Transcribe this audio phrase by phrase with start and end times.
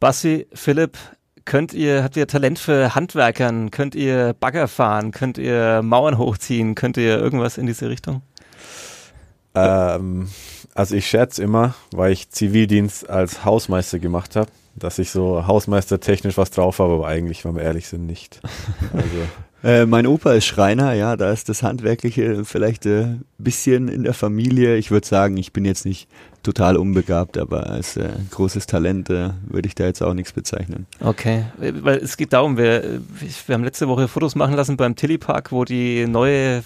[0.00, 0.96] Bassi, Philipp,
[1.44, 3.70] könnt ihr, habt ihr Talent für Handwerkern?
[3.70, 5.10] Könnt ihr Bagger fahren?
[5.10, 6.74] Könnt ihr Mauern hochziehen?
[6.74, 8.22] Könnt ihr irgendwas in diese Richtung?
[9.54, 10.30] Ähm,
[10.74, 16.38] also ich schätze immer, weil ich Zivildienst als Hausmeister gemacht habe, dass ich so hausmeistertechnisch
[16.38, 18.40] was drauf habe, aber eigentlich, wenn wir ehrlich sind, nicht.
[18.94, 19.28] Also
[19.62, 24.04] Äh, mein Opa ist Schreiner, ja, da ist das Handwerkliche vielleicht ein äh, bisschen in
[24.04, 24.76] der Familie.
[24.76, 26.08] Ich würde sagen, ich bin jetzt nicht
[26.42, 30.86] total unbegabt, aber als äh, großes Talent äh, würde ich da jetzt auch nichts bezeichnen.
[31.00, 33.00] Okay, weil es geht darum, wir,
[33.46, 36.62] wir haben letzte Woche Fotos machen lassen beim Tilly Park, wo die neue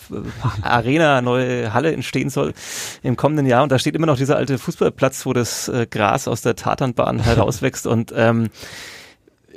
[0.62, 2.54] Arena, neue Halle entstehen soll
[3.02, 6.28] im kommenden Jahr und da steht immer noch dieser alte Fußballplatz, wo das äh, Gras
[6.28, 8.50] aus der Tatanbahn herauswächst und ähm,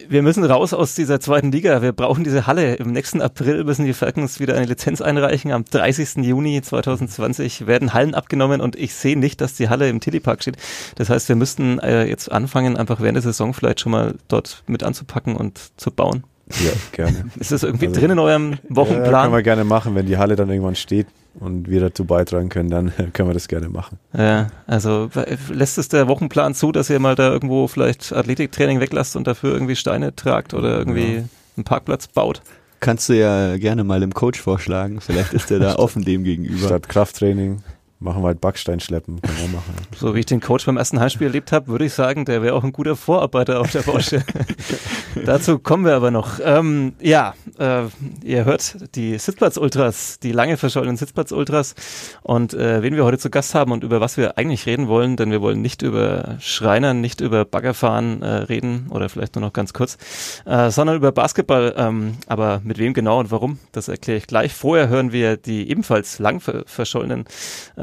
[0.09, 1.81] wir müssen raus aus dieser zweiten Liga.
[1.81, 2.75] Wir brauchen diese Halle.
[2.75, 5.51] Im nächsten April müssen die Falcons wieder eine Lizenz einreichen.
[5.51, 6.25] Am 30.
[6.25, 10.57] Juni 2020 werden Hallen abgenommen und ich sehe nicht, dass die Halle im Tilly-Park steht.
[10.95, 14.63] Das heißt, wir müssten äh, jetzt anfangen, einfach während der Saison vielleicht schon mal dort
[14.67, 16.23] mit anzupacken und zu bauen.
[16.63, 17.25] Ja, gerne.
[17.39, 19.11] Ist das irgendwie also, drin in eurem Wochenplan?
[19.11, 21.07] Ja, können wir gerne machen, wenn die Halle dann irgendwann steht
[21.39, 23.99] und wir dazu beitragen können, dann können wir das gerne machen.
[24.15, 25.09] Ja, also
[25.49, 29.53] lässt es der Wochenplan zu, dass ihr mal da irgendwo vielleicht Athletiktraining weglasst und dafür
[29.53, 31.23] irgendwie Steine tragt oder irgendwie ja.
[31.55, 32.41] einen Parkplatz baut?
[32.79, 35.01] Kannst du ja gerne mal dem Coach vorschlagen.
[35.01, 36.67] Vielleicht ist er da offen dem gegenüber.
[36.67, 37.63] Statt Krafttraining
[37.99, 39.21] machen wir halt Backstein schleppen.
[39.21, 39.73] Können wir machen.
[39.95, 42.55] So wie ich den Coach beim ersten Heimspiel erlebt habe, würde ich sagen, der wäre
[42.55, 44.23] auch ein guter Vorarbeiter auf der Baustelle.
[45.25, 46.39] Dazu kommen wir aber noch.
[46.43, 47.83] Ähm, ja, äh,
[48.23, 51.75] ihr hört die Sitzplatz-Ultras, die lange verschollenen Sitzplatz-Ultras
[52.21, 55.17] und äh, wen wir heute zu Gast haben und über was wir eigentlich reden wollen,
[55.17, 59.53] denn wir wollen nicht über Schreinern, nicht über Baggerfahren äh, reden oder vielleicht nur noch
[59.53, 59.97] ganz kurz,
[60.45, 61.73] äh, sondern über Basketball.
[61.75, 64.53] Ähm, aber mit wem genau und warum, das erkläre ich gleich.
[64.53, 67.25] Vorher hören wir die ebenfalls lang verschollenen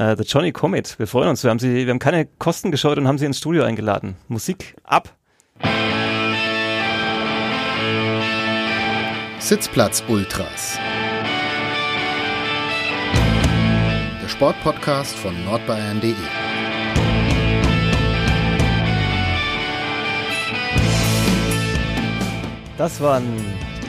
[0.05, 0.97] äh, The Johnny Comet.
[0.99, 1.43] Wir freuen uns.
[1.43, 4.15] Wir haben sie, wir haben keine Kosten geschaut und haben sie ins Studio eingeladen.
[4.27, 5.15] Musik ab.
[9.39, 10.77] Sitzplatz Ultras.
[14.21, 16.15] Der Sportpodcast von nordbayern.de.
[22.77, 23.23] Das waren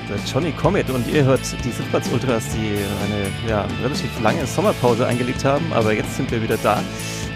[0.09, 5.07] der Johnny Comet und ihr hört die Sitzplatz Ultras, die eine ja, relativ lange Sommerpause
[5.07, 6.83] eingelegt haben, aber jetzt sind wir wieder da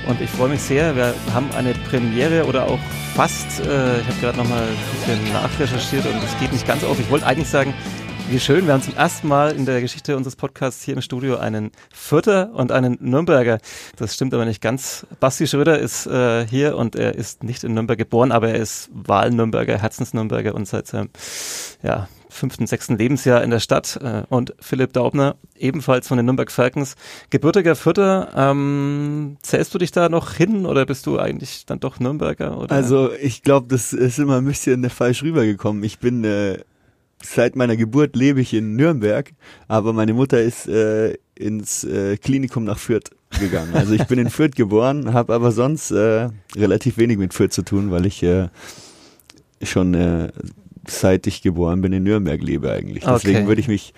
[0.07, 0.95] und ich freue mich sehr.
[0.97, 2.79] Wir haben eine Premiere oder auch
[3.15, 6.99] fast, äh, ich habe gerade nochmal ein bisschen nachrecherchiert und es geht nicht ganz auf.
[6.99, 7.75] Ich wollte eigentlich sagen,
[8.31, 11.39] wie schön, wir haben zum ersten Mal in der Geschichte unseres Podcasts hier im Studio
[11.39, 13.59] einen Fürther und einen Nürnberger.
[13.97, 15.05] Das stimmt aber nicht ganz.
[15.19, 18.89] Basti Schröder ist äh, hier und er ist nicht in Nürnberg geboren, aber er ist
[18.93, 21.09] Wahl-Nürnberger, Herzens-Nürnberger und seit seinem
[21.83, 23.99] ja, fünften, sechsten Lebensjahr in der Stadt.
[24.01, 26.95] Äh, und Philipp Daubner, ebenfalls von den Nürnberg Falcons,
[27.31, 28.31] gebürtiger Fürther.
[28.37, 32.59] Ähm, zählst du dich da noch hin oder bist du eigentlich dann doch Nürnberger?
[32.59, 32.73] Oder?
[32.73, 35.83] Also ich glaube, das ist immer ein bisschen falsch rübergekommen.
[35.83, 36.59] Ich bin äh,
[37.23, 39.33] seit meiner Geburt lebe ich in Nürnberg,
[39.69, 43.75] aber meine Mutter ist äh, ins äh, Klinikum nach Fürth gegangen.
[43.75, 47.63] Also ich bin in Fürth geboren, habe aber sonst äh, relativ wenig mit Fürth zu
[47.63, 48.49] tun, weil ich äh,
[49.63, 50.29] schon äh,
[50.87, 53.05] seit ich geboren bin in Nürnberg lebe eigentlich.
[53.05, 53.49] Deswegen okay.
[53.49, 53.93] würde ich mich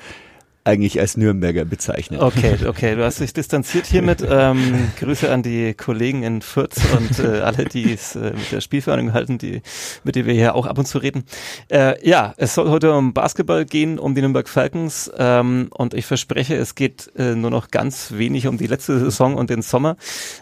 [0.64, 2.20] eigentlich als Nürnberger bezeichnen.
[2.20, 4.22] Okay, okay, du hast dich distanziert hiermit.
[4.32, 8.60] Ähm, Grüße an die Kollegen in Fürth und äh, alle, die es äh, mit der
[8.60, 9.60] Spielvereinigung halten, die,
[10.04, 11.24] mit denen wir hier auch ab und zu reden.
[11.68, 16.06] Äh, ja, es soll heute um Basketball gehen, um die Nürnberg Falcons ähm, und ich
[16.06, 19.96] verspreche, es geht äh, nur noch ganz wenig um die letzte Saison und den Sommer.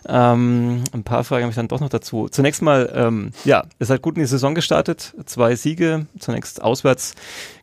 [0.06, 2.28] Ähm, ein paar Fragen habe ich dann doch noch dazu.
[2.28, 7.14] Zunächst mal, ähm, ja, ihr seid gut in die Saison gestartet, zwei Siege, zunächst auswärts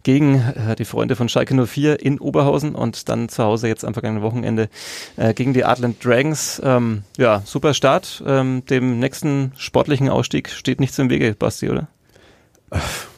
[0.07, 3.91] gegen äh, die Freunde von Schalke 04 in Oberhausen und dann zu Hause jetzt am
[3.91, 4.69] vergangenen Wochenende
[5.17, 6.61] äh, gegen die Adland Dragons.
[6.63, 8.23] Ähm, ja, super Start.
[8.25, 11.89] Ähm, dem nächsten sportlichen Ausstieg steht nichts im Wege, Basti, oder?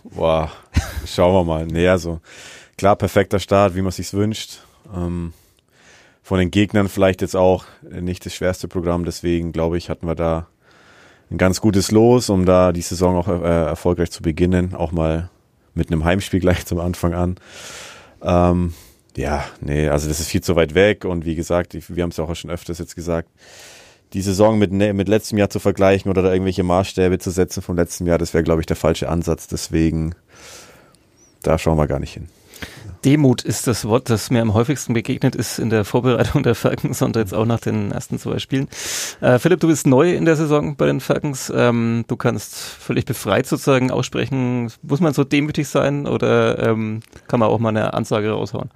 [0.03, 0.51] Boah,
[1.05, 1.67] schauen wir mal.
[1.67, 2.21] Nee, also
[2.75, 4.57] klar, perfekter Start, wie man sich's wünscht.
[4.91, 5.33] Ähm,
[6.23, 10.15] von den Gegnern vielleicht jetzt auch nicht das schwerste Programm, deswegen glaube ich, hatten wir
[10.15, 10.47] da
[11.29, 15.29] ein ganz gutes Los, um da die Saison auch äh, erfolgreich zu beginnen, auch mal
[15.73, 17.35] mit einem Heimspiel gleich zum Anfang an.
[18.21, 18.73] Ähm,
[19.15, 22.19] ja, nee, also das ist viel zu weit weg und wie gesagt, wir haben es
[22.19, 23.29] auch schon öfters jetzt gesagt,
[24.13, 27.61] die Saison mit, ne, mit letztem Jahr zu vergleichen oder da irgendwelche Maßstäbe zu setzen
[27.61, 29.47] vom letzten Jahr, das wäre, glaube ich, der falsche Ansatz.
[29.47, 30.15] Deswegen,
[31.43, 32.27] da schauen wir gar nicht hin.
[33.05, 37.01] Demut ist das Wort, das mir am häufigsten begegnet ist in der Vorbereitung der Falcons
[37.01, 38.67] und jetzt auch nach den ersten zwei Spielen.
[39.21, 41.51] Äh, Philipp, du bist neu in der Saison bei den Falcons.
[41.55, 44.71] Ähm, du kannst völlig befreit sozusagen aussprechen.
[44.81, 48.69] Muss man so demütig sein oder ähm, kann man auch mal eine Ansage raushauen?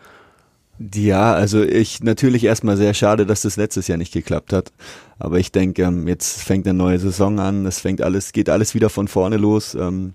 [0.94, 4.72] Ja, also ich natürlich erstmal sehr schade, dass das letztes Jahr nicht geklappt hat.
[5.20, 8.74] Aber ich denke, ähm, jetzt fängt eine neue Saison an, es fängt alles, geht alles
[8.74, 9.76] wieder von vorne los.
[9.76, 10.14] Ähm,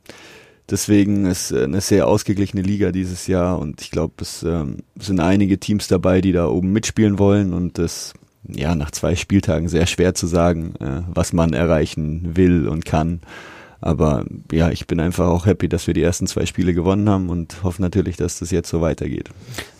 [0.70, 5.20] Deswegen ist äh, eine sehr ausgeglichene Liga dieses Jahr und ich glaube, es ähm, sind
[5.20, 8.12] einige Teams dabei, die da oben mitspielen wollen und das
[8.46, 13.20] ja nach zwei Spieltagen sehr schwer zu sagen, äh, was man erreichen will und kann.
[13.80, 17.28] Aber ja, ich bin einfach auch happy, dass wir die ersten zwei Spiele gewonnen haben
[17.28, 19.30] und hoffe natürlich, dass das jetzt so weitergeht.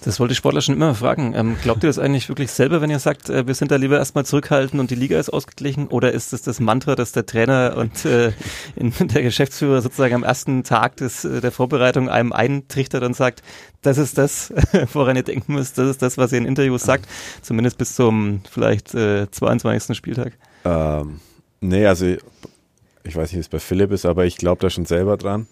[0.04, 1.34] Das wollte ich Sportler schon immer fragen.
[1.34, 3.98] Ähm, glaubt ihr das eigentlich wirklich selber, wenn ihr sagt, äh, wir sind da lieber
[3.98, 5.88] erstmal zurückhalten und die Liga ist ausgeglichen?
[5.88, 8.32] Oder ist es das Mantra, dass der Trainer und äh,
[8.76, 13.42] in, der Geschäftsführer sozusagen am ersten Tag des, äh, der Vorbereitung einem eintrichtert und sagt,
[13.82, 14.52] das ist das,
[14.92, 17.08] woran ihr denken müsst, das ist das, was ihr in Interviews sagt,
[17.42, 19.96] zumindest bis zum vielleicht äh, 22.
[19.96, 20.34] Spieltag?
[20.64, 21.20] Ähm,
[21.60, 22.16] nee, also
[23.08, 25.46] ich weiß nicht, wie es bei Philipp ist, aber ich glaube da schon selber dran.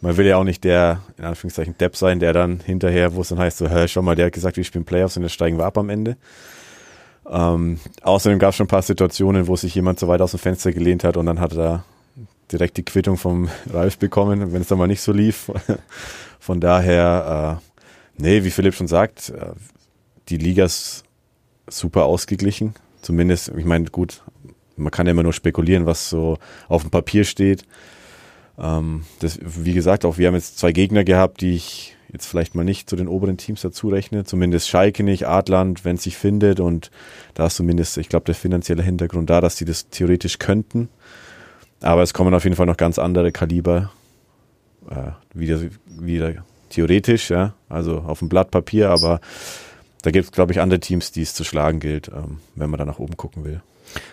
[0.00, 3.28] Man will ja auch nicht der, in Anführungszeichen, Depp sein, der dann hinterher, wo es
[3.28, 5.58] dann heißt, so, hör, schau mal, der hat gesagt, wir spielen Playoffs und jetzt steigen
[5.58, 6.16] wir ab am Ende.
[7.30, 10.40] Ähm, außerdem gab es schon ein paar Situationen, wo sich jemand so weit aus dem
[10.40, 11.84] Fenster gelehnt hat und dann hat er
[12.50, 15.50] direkt die Quittung vom Ralf bekommen, wenn es dann mal nicht so lief.
[16.38, 17.60] Von daher,
[18.18, 19.52] äh, nee, wie Philipp schon sagt, äh,
[20.28, 21.04] die Liga ist
[21.66, 22.74] super ausgeglichen.
[23.00, 24.22] Zumindest, ich meine, gut,
[24.76, 26.38] man kann ja immer nur spekulieren, was so
[26.68, 27.64] auf dem Papier steht.
[28.58, 32.54] Ähm, das, wie gesagt, auch wir haben jetzt zwei Gegner gehabt, die ich jetzt vielleicht
[32.54, 34.24] mal nicht zu den oberen Teams dazu rechne.
[34.24, 36.60] Zumindest Schalke nicht, Adland, wenn es sich findet.
[36.60, 36.90] Und
[37.34, 40.88] da ist zumindest, ich glaube, der finanzielle Hintergrund da, dass die das theoretisch könnten.
[41.80, 43.90] Aber es kommen auf jeden Fall noch ganz andere Kaliber
[44.88, 49.20] äh, wieder, wieder theoretisch, ja, also auf dem Blatt Papier, aber
[50.02, 52.78] da gibt es, glaube ich, andere Teams, die es zu schlagen gilt, ähm, wenn man
[52.78, 53.62] da nach oben gucken will.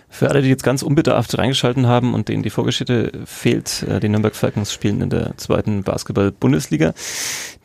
[0.08, 4.10] Für alle, die jetzt ganz unbedarft reingeschalten haben und denen die Vorgeschichte fehlt, äh, die
[4.10, 6.92] Nürnberg Falcons spielen in der zweiten Basketball-Bundesliga,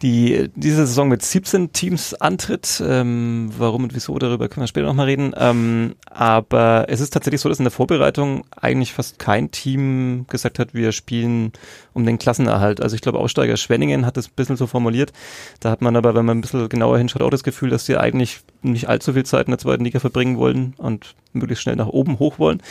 [0.02, 2.82] die diese Saison mit 17 Teams antritt.
[2.86, 5.34] Ähm, warum und wieso, darüber können wir später nochmal reden.
[5.38, 10.58] Ähm, aber es ist tatsächlich so, dass in der Vorbereitung eigentlich fast kein Team gesagt
[10.58, 11.52] hat, wir spielen
[11.94, 12.82] um den Klassenerhalt.
[12.82, 15.12] Also ich glaube, Aussteiger Schwenningen hat das ein bisschen so formuliert.
[15.60, 17.98] Da hat man aber, wenn man ein bisschen genauer hinschaut, auch das Gefühl, dass die
[17.98, 21.88] eigentlich nicht allzu viel Zeit in der zweiten Liga verbringen wollen und möglichst schnell nach
[21.88, 22.62] oben hoch wollen.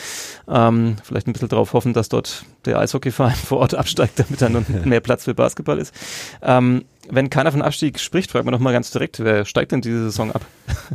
[0.47, 4.65] Ähm, vielleicht ein bisschen darauf hoffen, dass dort der Eishockeyverein vor Ort absteigt, damit dann
[4.85, 5.93] mehr Platz für Basketball ist.
[6.41, 9.81] Ähm, wenn keiner von Abstieg spricht, fragt man doch mal ganz direkt, wer steigt denn
[9.81, 10.45] diese Saison ab?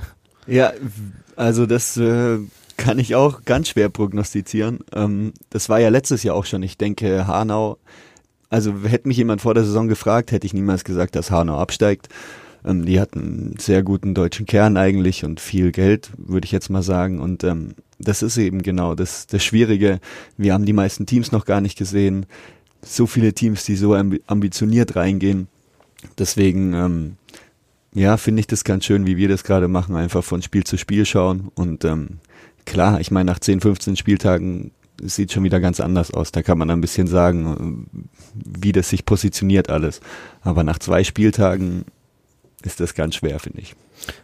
[0.47, 0.73] Ja,
[1.37, 2.39] also das äh,
[2.77, 4.81] kann ich auch ganz schwer prognostizieren.
[4.93, 6.65] Ähm, das war ja letztes Jahr auch schon.
[6.65, 7.79] Ich denke, Hanau,
[8.51, 12.09] also hätte mich jemand vor der Saison gefragt, hätte ich niemals gesagt, dass Hanau absteigt.
[12.65, 16.71] Ähm, die hatten einen sehr guten deutschen Kern eigentlich und viel Geld, würde ich jetzt
[16.71, 17.21] mal sagen.
[17.21, 20.01] Und ähm, das ist eben genau das, das Schwierige.
[20.37, 22.27] Wir haben die meisten Teams noch gar nicht gesehen.
[22.85, 25.49] So viele Teams, die so ambitioniert reingehen.
[26.19, 27.17] Deswegen, ähm,
[27.95, 30.77] ja, finde ich das ganz schön, wie wir das gerade machen, einfach von Spiel zu
[30.79, 31.51] Spiel schauen.
[31.55, 32.19] Und ähm,
[32.65, 36.33] klar, ich meine, nach 10, 15 Spieltagen sieht schon wieder ganz anders aus.
[36.33, 40.01] Da kann man ein bisschen sagen, wie das sich positioniert alles.
[40.43, 41.85] Aber nach zwei Spieltagen
[42.67, 43.75] ist das ganz schwer, finde ich.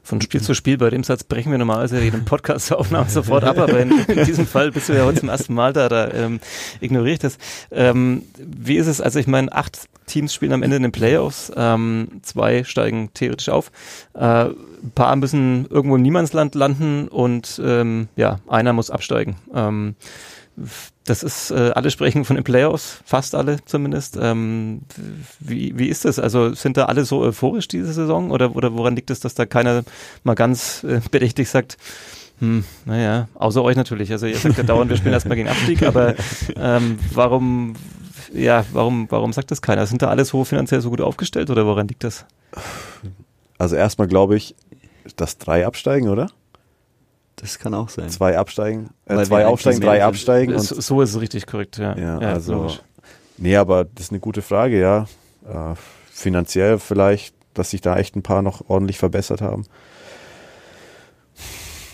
[0.03, 3.81] Von Spiel zu Spiel, bei dem Satz brechen wir normalerweise jeden Podcast-Aufnahme sofort ab, aber
[3.81, 6.41] in, in, diesem Fall bist du ja heute zum ersten Mal da, da ähm,
[6.81, 7.39] ignoriere ich das.
[7.71, 11.53] Ähm, wie ist es, also ich meine, acht Teams spielen am Ende in den Playoffs,
[11.57, 13.71] ähm, zwei steigen theoretisch auf,
[14.15, 19.37] äh, ein paar müssen irgendwo im Niemandsland landen und ähm, ja, einer muss absteigen.
[19.55, 19.95] Ähm,
[21.09, 24.19] das ist, äh, alle sprechen von den Playoffs, fast alle zumindest.
[24.21, 24.83] Ähm,
[25.41, 26.19] wie, wie ist das?
[26.19, 29.47] Also sind da alle so euphorisch diese Saison oder, oder woran liegt es, dass da
[29.47, 29.85] keiner
[30.25, 31.77] mal ganz äh, bedächtig sagt,
[32.41, 34.13] hm, naja, außer euch natürlich.
[34.13, 36.15] Also ihr sagt ja dauernd, wir spielen erstmal gegen Abstieg, aber
[36.57, 37.75] ähm, warum,
[38.33, 39.87] ja, warum, warum sagt das keiner?
[39.87, 42.27] Sind da alle so finanziell so gut aufgestellt oder woran liegt das?
[43.59, 44.55] Also erstmal glaube ich,
[45.17, 46.29] dass drei absteigen, oder?
[47.41, 48.09] Das kann auch sein.
[48.11, 50.55] Zwei absteigen, äh, zwei aufsteigen, drei absteigen.
[50.55, 51.97] Und so ist es richtig korrekt, ja.
[51.97, 52.55] Ja, ja also.
[52.55, 52.83] Logisch.
[53.37, 55.07] Nee, aber das ist eine gute Frage, ja.
[55.47, 55.75] Äh,
[56.11, 59.65] finanziell vielleicht, dass sich da echt ein paar noch ordentlich verbessert haben.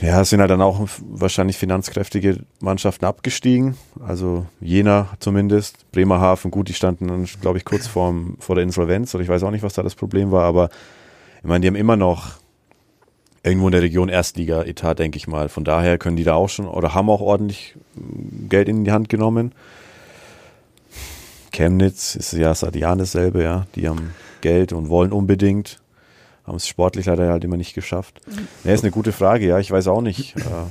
[0.00, 3.76] Ja, es sind halt dann auch wahrscheinlich finanzkräftige Mannschaften abgestiegen.
[4.04, 9.14] Also Jena zumindest, Bremerhaven, gut, die standen dann, glaube ich, kurz vorm, vor der Insolvenz
[9.14, 10.68] oder ich weiß auch nicht, was da das Problem war, aber
[11.38, 12.32] ich meine, die haben immer noch
[13.44, 15.48] irgendwo in der Region Erstliga-Etat, denke ich mal.
[15.48, 18.92] Von daher können die da auch schon oder haben auch ordentlich mm, Geld in die
[18.92, 19.52] Hand genommen.
[21.52, 23.66] Chemnitz ist ja seit Jahren dasselbe, ja.
[23.76, 24.10] Die haben
[24.40, 25.78] Geld und wollen unbedingt.
[26.44, 28.20] Haben es sportlich leider halt immer nicht geschafft.
[28.64, 29.58] Ja, ist eine gute Frage, ja.
[29.58, 30.64] Ich weiß auch nicht, äh,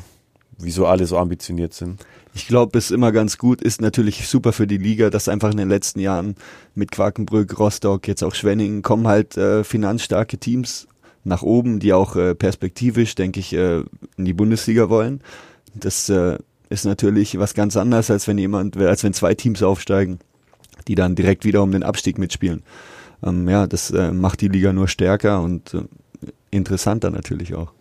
[0.58, 2.06] wieso alle so ambitioniert sind.
[2.36, 5.52] Ich glaube, es ist immer ganz gut, ist natürlich super für die Liga, dass einfach
[5.52, 6.36] in den letzten Jahren
[6.74, 10.88] mit Quakenbrück, Rostock, jetzt auch Schwenningen kommen halt äh, finanzstarke Teams
[11.24, 13.84] nach oben, die auch äh, perspektivisch, denke ich, äh,
[14.18, 15.22] in die Bundesliga wollen.
[15.74, 16.38] Das äh,
[16.70, 20.20] ist natürlich was ganz anderes, als wenn jemand, als wenn zwei Teams aufsteigen.
[20.88, 22.64] die dann direkt wieder um den Abstieg mitspielen.
[23.24, 25.84] Ähm, ja, das äh, macht die Liga nur stärker und äh,
[26.52, 27.72] interessanter natürlich auch.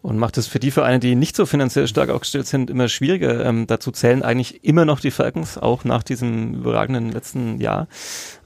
[0.00, 3.44] Und macht es für die Vereine, die nicht so finanziell stark aufgestellt sind, immer schwieriger.
[3.44, 7.88] Ähm, dazu zählen eigentlich immer noch die Falcons, auch nach diesem überragenden letzten Jahr.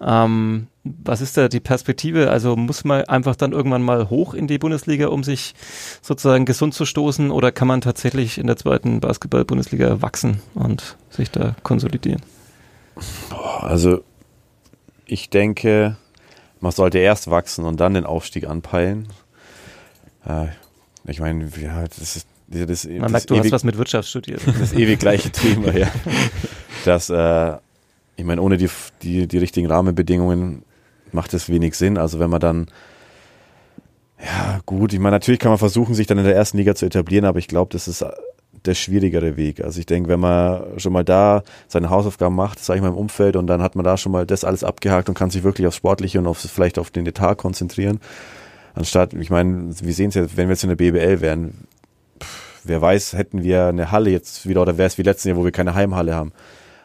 [0.01, 2.31] Ähm, was ist da die Perspektive?
[2.31, 5.55] Also muss man einfach dann irgendwann mal hoch in die Bundesliga, um sich
[6.01, 7.31] sozusagen gesund zu stoßen?
[7.31, 12.23] Oder kann man tatsächlich in der zweiten Basketball-Bundesliga wachsen und sich da konsolidieren?
[13.61, 14.03] Also
[15.07, 15.97] ich denke,
[16.61, 19.09] man sollte erst wachsen und dann den Aufstieg anpeilen.
[20.27, 20.47] Äh,
[21.07, 24.09] ich meine, ja, das ist das, das, Man merkt, du ewig, hast was mit Wirtschaft
[24.09, 24.43] studiert.
[24.59, 25.91] Das ewig gleiche Thema, ja.
[26.85, 27.57] Das, äh,
[28.17, 28.69] ich meine, ohne die,
[29.03, 30.65] die, die richtigen Rahmenbedingungen
[31.15, 31.99] macht es wenig Sinn.
[31.99, 32.67] Also wenn man dann,
[34.19, 36.87] ja gut, ich meine, natürlich kann man versuchen, sich dann in der ersten Liga zu
[36.87, 38.05] etablieren, aber ich glaube, das ist
[38.65, 39.65] der schwierigere Weg.
[39.65, 42.97] Also ich denke, wenn man schon mal da seine Hausaufgaben macht, sage ich mal im
[42.97, 45.67] Umfeld, und dann hat man da schon mal das alles abgehakt und kann sich wirklich
[45.67, 48.01] aufs Sportliche und auf, vielleicht auf den Etat konzentrieren.
[48.75, 51.67] Anstatt, ich meine, wir sehen es ja, wenn wir jetzt in der BBL wären,
[52.65, 55.45] wer weiß, hätten wir eine Halle jetzt wieder oder wäre es wie letztes Jahr, wo
[55.45, 56.33] wir keine Heimhalle haben.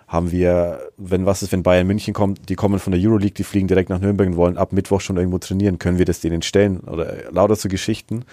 [0.08, 3.44] Haben wir, wenn was ist, wenn Bayern München kommt, die kommen von der Euroleague, die
[3.44, 6.42] fliegen direkt nach Nürnberg und wollen ab Mittwoch schon irgendwo trainieren, können wir das denen
[6.42, 8.24] stellen oder lauter so Geschichten.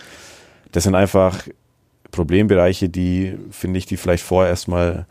[0.71, 1.43] Das sind einfach
[2.13, 5.07] Problembereiche, die, finde ich, die vielleicht vorher erstmal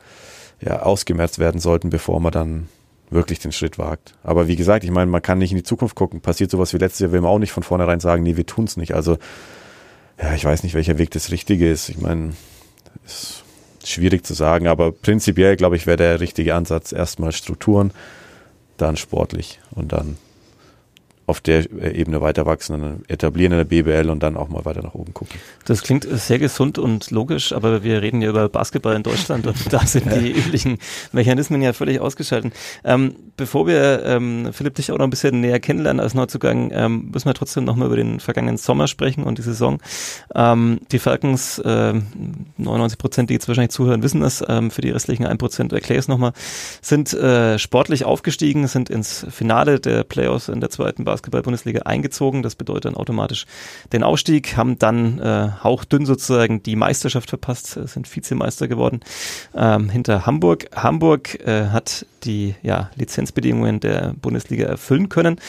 [0.62, 2.70] ja, ausgemerzt werden sollten, bevor man dann
[3.10, 4.16] wirklich den Schritt wagt.
[4.24, 6.22] Aber wie gesagt, ich meine, man kann nicht in die Zukunft gucken.
[6.22, 8.66] Passiert sowas wie letztes Jahr, will man auch nicht von vornherein sagen, nee, wir tun
[8.66, 8.96] es nicht.
[8.96, 9.18] Also,
[10.22, 11.90] ja, ich weiß nicht, welcher Weg das Richtige ist.
[11.90, 12.34] Ich meine,
[13.06, 13.43] ist
[13.86, 17.92] schwierig zu sagen, aber prinzipiell, glaube ich, wäre der richtige Ansatz erstmal Strukturen,
[18.78, 20.18] dann sportlich und dann
[21.26, 24.94] auf der Ebene weiter wachsen, etablieren in der BBL und dann auch mal weiter nach
[24.94, 25.40] oben gucken.
[25.66, 29.72] Das klingt sehr gesund und logisch, aber wir reden ja über Basketball in Deutschland und
[29.72, 30.78] da sind die üblichen
[31.14, 32.54] Mechanismen ja völlig ausgeschaltet.
[32.84, 37.10] Ähm, bevor wir ähm, Philipp dich auch noch ein bisschen näher kennenlernen als Neuzugang, ähm,
[37.14, 39.80] müssen wir trotzdem nochmal über den vergangenen Sommer sprechen und die Saison.
[40.36, 41.94] Ähm, die Falcons, äh,
[42.58, 44.44] 99 Prozent, die jetzt wahrscheinlich zuhören, wissen das.
[44.48, 46.34] Ähm, für die restlichen 1 Prozent erkläre ich es nochmal.
[46.82, 52.42] Sind äh, sportlich aufgestiegen, sind ins Finale der Playoffs in der zweiten Basketball-Bundesliga eingezogen.
[52.42, 53.46] Das bedeutet dann automatisch
[53.92, 59.02] den Ausstieg, haben dann äh, hauchdünn sozusagen die Meisterschaft verpasst, äh, sind Vizemeister geworden
[59.56, 60.68] ähm, hinter Hamburg.
[60.76, 65.40] Hamburg äh, hat die ja, Lizenzbedingungen der Bundesliga erfüllen können.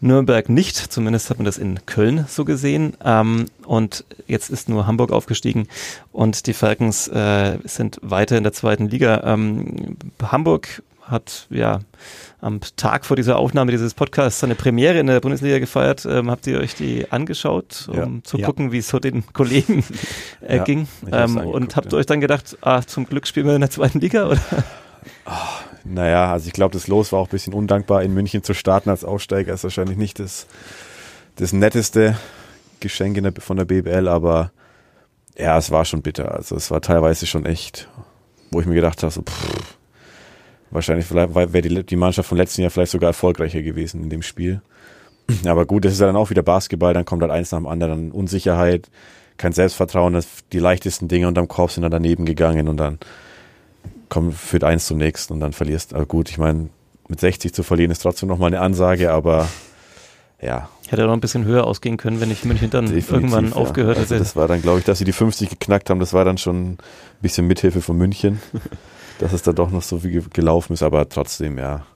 [0.00, 2.96] Nürnberg nicht, zumindest hat man das in Köln so gesehen.
[3.04, 5.68] Ähm, und jetzt ist nur Hamburg aufgestiegen
[6.12, 9.22] und die Falcons äh, sind weiter in der zweiten Liga.
[9.24, 11.80] Ähm, Hamburg hat ja
[12.40, 16.06] am Tag vor dieser Aufnahme dieses Podcasts seine Premiere in der Bundesliga gefeiert.
[16.06, 18.24] Ähm, habt ihr euch die angeschaut, um ja.
[18.24, 18.72] zu gucken, ja.
[18.72, 19.84] wie es so den Kollegen
[20.40, 20.86] äh, ja, ging?
[21.10, 24.00] Ähm, und habt ihr euch dann gedacht, ah, zum Glück spielen wir in der zweiten
[24.00, 24.28] Liga?
[24.28, 24.40] Oder?
[25.26, 25.30] Oh,
[25.84, 28.90] naja, also ich glaube, das Los war auch ein bisschen undankbar, in München zu starten
[28.90, 29.54] als Aussteiger.
[29.54, 30.46] Ist wahrscheinlich nicht das,
[31.36, 32.16] das netteste
[32.80, 34.52] Geschenk der, von der BBL, aber
[35.36, 36.34] ja, es war schon bitter.
[36.34, 37.88] Also es war teilweise schon echt,
[38.50, 39.77] wo ich mir gedacht habe, so, pff,
[40.70, 44.60] Wahrscheinlich wäre die, die Mannschaft vom letzten Jahr vielleicht sogar erfolgreicher gewesen in dem Spiel.
[45.46, 47.66] Aber gut, das ist ja dann auch wieder Basketball, dann kommt halt eins nach dem
[47.66, 48.12] anderen.
[48.12, 48.90] Unsicherheit,
[49.36, 52.98] kein Selbstvertrauen, das, die leichtesten Dinge unterm Korb sind dann daneben gegangen und dann
[54.08, 55.94] kommt, führt eins zum nächsten und dann verlierst.
[55.94, 56.68] Aber gut, ich meine,
[57.08, 59.48] mit 60 zu verlieren ist trotzdem nochmal eine Ansage, aber
[60.40, 60.68] ja.
[60.88, 63.56] Hätte noch ein bisschen höher ausgehen können, wenn ich München dann Definitiv, irgendwann ja.
[63.56, 64.24] aufgehört also hätte.
[64.24, 66.72] Das war dann, glaube ich, dass sie die 50 geknackt haben, das war dann schon
[66.72, 66.78] ein
[67.20, 68.40] bisschen Mithilfe von München.
[69.18, 71.86] dass es da doch noch so viel gelaufen ist, aber trotzdem, ja.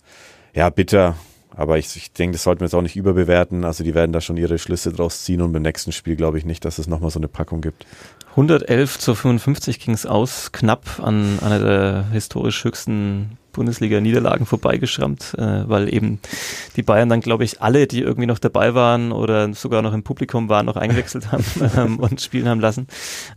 [0.55, 1.17] Ja, bitter.
[1.55, 3.65] Aber ich, ich denke, das sollten wir jetzt auch nicht überbewerten.
[3.65, 6.45] Also die werden da schon ihre Schlüsse draus ziehen und beim nächsten Spiel glaube ich
[6.45, 7.87] nicht, dass es nochmal so eine Packung gibt.
[8.31, 15.69] 111 zu 55 ging es aus, knapp an einer der historisch höchsten Bundesliga-Niederlagen vorbeigeschrammt, äh,
[15.69, 16.19] weil eben
[16.77, 20.03] die Bayern dann, glaube ich, alle, die irgendwie noch dabei waren oder sogar noch im
[20.03, 21.45] Publikum waren, noch eingewechselt haben
[21.77, 22.87] ähm, und spielen haben lassen.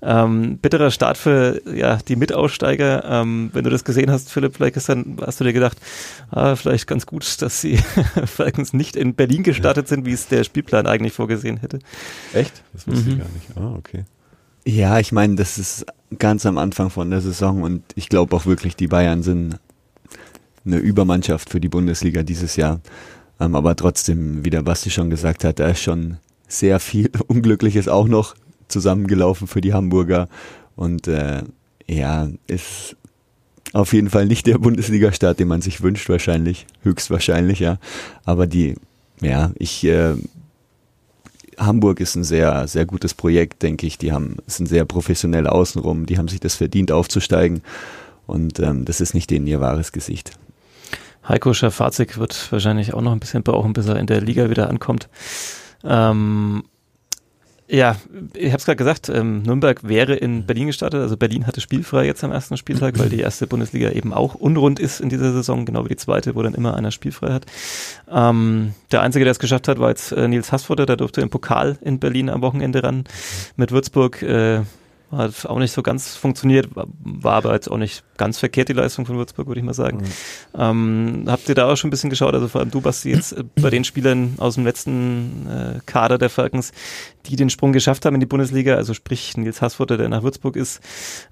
[0.01, 3.03] Ähm, bitterer Start für ja, die Mitaussteiger.
[3.05, 5.77] Ähm, wenn du das gesehen hast, Philipp, vielleicht gestern hast du dir gedacht,
[6.31, 7.77] ah, vielleicht ganz gut, dass sie
[8.25, 11.79] Falcons nicht in Berlin gestartet sind, wie es der Spielplan eigentlich vorgesehen hätte.
[12.33, 12.63] Echt?
[12.73, 13.11] Das wusste mhm.
[13.11, 13.57] ich gar nicht.
[13.57, 14.05] Ah, okay.
[14.67, 15.85] Ja, ich meine, das ist
[16.17, 19.59] ganz am Anfang von der Saison und ich glaube auch wirklich, die Bayern sind
[20.65, 22.81] eine Übermannschaft für die Bundesliga dieses Jahr.
[23.39, 26.17] Ähm, aber trotzdem, wie der Basti schon gesagt hat, da ist schon
[26.47, 28.35] sehr viel Unglückliches auch noch
[28.67, 30.27] zusammengelaufen für die Hamburger.
[30.75, 31.43] Und äh,
[31.87, 32.95] ja, ist
[33.73, 36.65] auf jeden Fall nicht der Bundesliga-Start, den man sich wünscht, wahrscheinlich.
[36.83, 37.77] Höchstwahrscheinlich, ja.
[38.23, 38.75] Aber die,
[39.21, 40.15] ja, ich, äh,
[41.57, 43.97] Hamburg ist ein sehr, sehr gutes Projekt, denke ich.
[43.97, 46.05] Die haben, sind sehr professionell außenrum.
[46.05, 47.61] Die haben sich das verdient, aufzusteigen.
[48.27, 50.37] Und ähm, das ist nicht denen ihr wahres Gesicht.
[51.27, 54.69] Heiko Schafazik wird wahrscheinlich auch noch ein bisschen brauchen, bis er in der Liga wieder
[54.69, 55.09] ankommt.
[55.83, 56.63] Ähm,
[57.67, 57.95] ja,
[58.35, 61.01] ich habe es gerade gesagt, ähm, Nürnberg wäre in Berlin gestartet.
[61.01, 64.79] Also Berlin hatte spielfrei jetzt am ersten Spieltag, weil die erste Bundesliga eben auch unrund
[64.79, 67.47] ist in dieser Saison, genau wie die zweite, wo dann immer einer spielfrei hat.
[68.07, 71.31] Ähm, der Einzige, der es geschafft hat, war jetzt äh, Nils Hassfurter, der durfte im
[71.31, 73.05] Pokal in Berlin am Wochenende ran
[73.55, 74.21] mit Würzburg.
[74.21, 74.61] Äh,
[75.11, 79.05] hat auch nicht so ganz funktioniert, war aber jetzt auch nicht ganz verkehrt die Leistung
[79.05, 79.97] von Würzburg, würde ich mal sagen.
[79.97, 80.59] Mhm.
[80.59, 83.33] Ähm, habt ihr da auch schon ein bisschen geschaut, also vor allem du, Basti, jetzt
[83.33, 86.71] äh, bei den Spielern aus dem letzten äh, Kader der Falcons,
[87.27, 90.55] die den Sprung geschafft haben in die Bundesliga, also sprich Nils Hassfutter, der nach Würzburg
[90.55, 90.81] ist,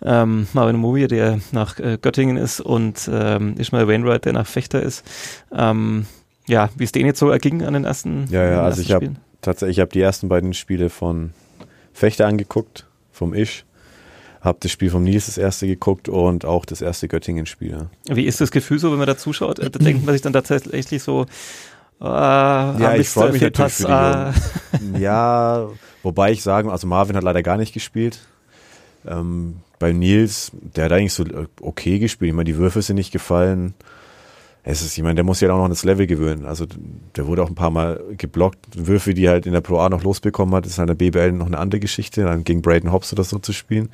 [0.03, 4.81] ähm, Marvin Mobier, der nach äh, Göttingen ist und ähm, Ishmael Wainwright, der nach Fechter
[4.81, 5.03] ist.
[5.51, 6.05] Ähm,
[6.47, 9.11] ja, wie es denen jetzt so erging an den ersten Ja, ja, also ich habe
[9.41, 11.33] tatsächlich, ich habe die ersten beiden Spiele von
[11.93, 13.65] Fechter angeguckt, vom Isch
[14.43, 17.87] habe das Spiel vom Nils das erste geguckt und auch das erste Göttingen-Spiel.
[18.09, 19.59] Wie ist das Gefühl so, wenn man da zuschaut?
[19.59, 21.25] Da denkt man sich dann tatsächlich so,
[22.01, 24.33] äh, ja, ich freue mich natürlich Pass, für die ah.
[24.99, 25.69] Ja,
[26.03, 28.19] wobei ich sagen, also Marvin hat leider gar nicht gespielt.
[29.07, 31.23] Ähm, bei Nils, der hat eigentlich so
[31.61, 32.29] okay gespielt.
[32.29, 33.73] Ich meine, die Würfe sind nicht gefallen.
[34.65, 36.45] Es ist, ich meine, der muss ja auch noch an das Level gewöhnen.
[36.45, 36.65] Also
[37.15, 38.59] der wurde auch ein paar Mal geblockt.
[38.73, 41.47] Würfe, die halt in der Pro A noch losbekommen hat, ist in der BBL noch
[41.47, 43.89] eine andere Geschichte, dann gegen Braden Hobbs oder so zu spielen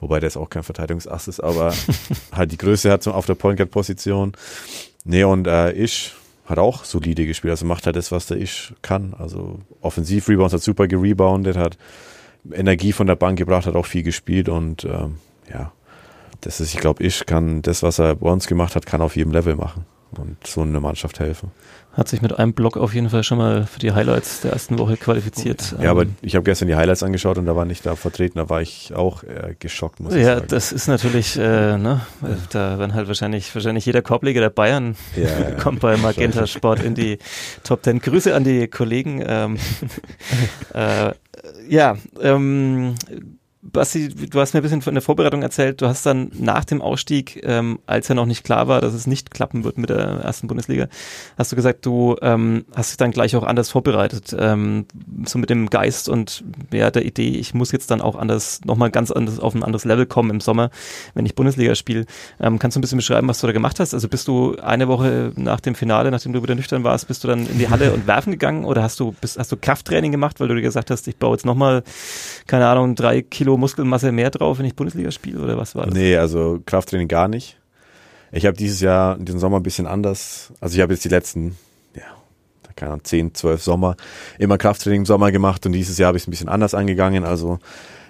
[0.00, 1.72] wobei der ist auch kein Verteidigungsass ist, aber
[2.32, 4.32] halt die Größe hat so auf der Point Guard Position.
[5.04, 6.14] Nee, und äh, Ish
[6.46, 9.14] hat auch solide gespielt, also macht halt das, was der Ish kann.
[9.18, 11.78] Also offensiv Rebounds hat super gereboundet, hat
[12.52, 15.16] Energie von der Bank gebracht, hat auch viel gespielt und ähm,
[15.50, 15.72] ja,
[16.42, 19.16] das ist, ich glaube, Ish kann das, was er bei uns gemacht hat, kann auf
[19.16, 19.86] jedem Level machen
[20.18, 21.50] und so eine Mannschaft helfen.
[21.92, 24.78] Hat sich mit einem Block auf jeden Fall schon mal für die Highlights der ersten
[24.78, 25.76] Woche qualifiziert.
[25.80, 28.38] Ja, aber ähm, ich habe gestern die Highlights angeschaut und da war nicht da vertreten,
[28.38, 30.40] da war ich auch äh, geschockt, muss ich sagen.
[30.40, 32.00] Ja, das ist natürlich, äh, ne,
[32.50, 36.96] da werden halt wahrscheinlich, wahrscheinlich jeder Korbleger der Bayern ja, kommt bei Magenta Sport in
[36.96, 37.18] die
[37.62, 38.00] Top Ten.
[38.00, 39.22] Grüße an die Kollegen.
[39.24, 39.58] Ähm,
[40.74, 41.12] äh,
[41.68, 42.96] ja, ähm,
[43.72, 45.80] Basti, du hast mir ein bisschen von der Vorbereitung erzählt.
[45.80, 49.06] Du hast dann nach dem Ausstieg, ähm, als ja noch nicht klar war, dass es
[49.06, 50.88] nicht klappen wird mit der ersten Bundesliga,
[51.38, 54.36] hast du gesagt, du ähm, hast dich dann gleich auch anders vorbereitet.
[54.38, 54.84] Ähm,
[55.24, 58.90] so mit dem Geist und ja, der Idee, ich muss jetzt dann auch anders, nochmal
[58.90, 60.70] ganz anders auf ein anderes Level kommen im Sommer,
[61.14, 62.04] wenn ich Bundesliga spiele.
[62.40, 63.94] Ähm, kannst du ein bisschen beschreiben, was du da gemacht hast?
[63.94, 67.28] Also bist du eine Woche nach dem Finale, nachdem du wieder nüchtern warst, bist du
[67.28, 70.38] dann in die Halle und werfen gegangen oder hast du, bist, hast du Krafttraining gemacht,
[70.38, 71.82] weil du dir gesagt hast, ich baue jetzt nochmal,
[72.46, 75.94] keine Ahnung, drei Kilo Muskelmasse mehr drauf, wenn ich Bundesliga spiele oder was war das?
[75.94, 77.58] Nee, also Krafttraining gar nicht.
[78.32, 80.52] Ich habe dieses Jahr, diesen Sommer ein bisschen anders.
[80.60, 81.56] Also ich habe jetzt die letzten,
[81.94, 82.02] ja,
[82.74, 83.96] keine Ahnung, 10, 12 Sommer
[84.38, 87.24] immer Krafttraining im Sommer gemacht und dieses Jahr habe ich es ein bisschen anders angegangen.
[87.24, 87.58] Also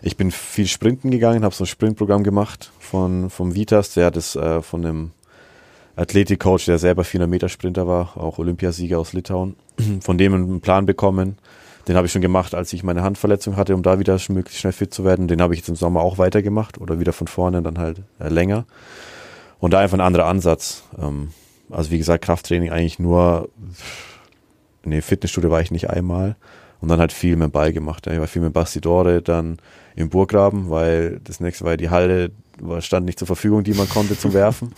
[0.03, 4.17] ich bin viel Sprinten gegangen, habe so ein Sprintprogramm gemacht von vom Vitas, der hat
[4.17, 5.11] es äh, von einem
[5.97, 9.57] Athletikcoach, der selber 400 Meter Sprinter war, auch Olympiasieger aus Litauen,
[10.01, 11.39] von dem einen Plan bekommen
[11.89, 14.73] den habe ich schon gemacht, als ich meine Handverletzung hatte, um da wieder möglichst schnell
[14.73, 15.29] fit zu werden.
[15.29, 18.29] Den habe ich jetzt im Sommer auch weitergemacht oder wieder von vorne dann halt äh,
[18.29, 18.65] länger.
[19.59, 20.85] Und da einfach ein anderer Ansatz.
[20.99, 21.31] Ähm,
[21.71, 23.49] also wie gesagt, Krafttraining eigentlich nur,
[24.85, 26.37] nee, Fitnessstudio war ich nicht einmal.
[26.81, 28.07] Und dann halt viel mit dem Ball gemacht.
[28.07, 29.57] Ich war viel mit Bastidore, dann
[29.97, 32.31] im Burggraben, weil das nächste war die Halle,
[32.81, 34.73] stand nicht zur Verfügung, die man konnte zum Werfen.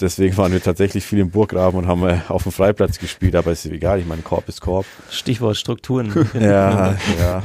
[0.00, 3.52] Deswegen waren wir tatsächlich viel im Burggraben und haben äh, auf dem Freiplatz gespielt, aber
[3.52, 4.86] ist egal, ich meine, Korb ist Korb.
[5.10, 6.28] Stichwort Strukturen.
[6.34, 7.42] ja, ja.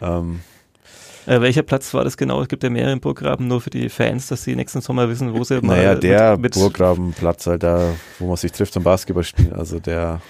[0.00, 0.40] Ähm.
[1.26, 2.40] Äh, welcher Platz war das genau?
[2.40, 5.34] Es gibt ja mehrere im Burggraben, nur für die Fans, dass sie nächsten Sommer wissen,
[5.34, 5.76] wo sie mal.
[5.76, 10.20] Naja, der mit, mit Burggrabenplatz halt da, wo man sich trifft zum Basketballspielen, also der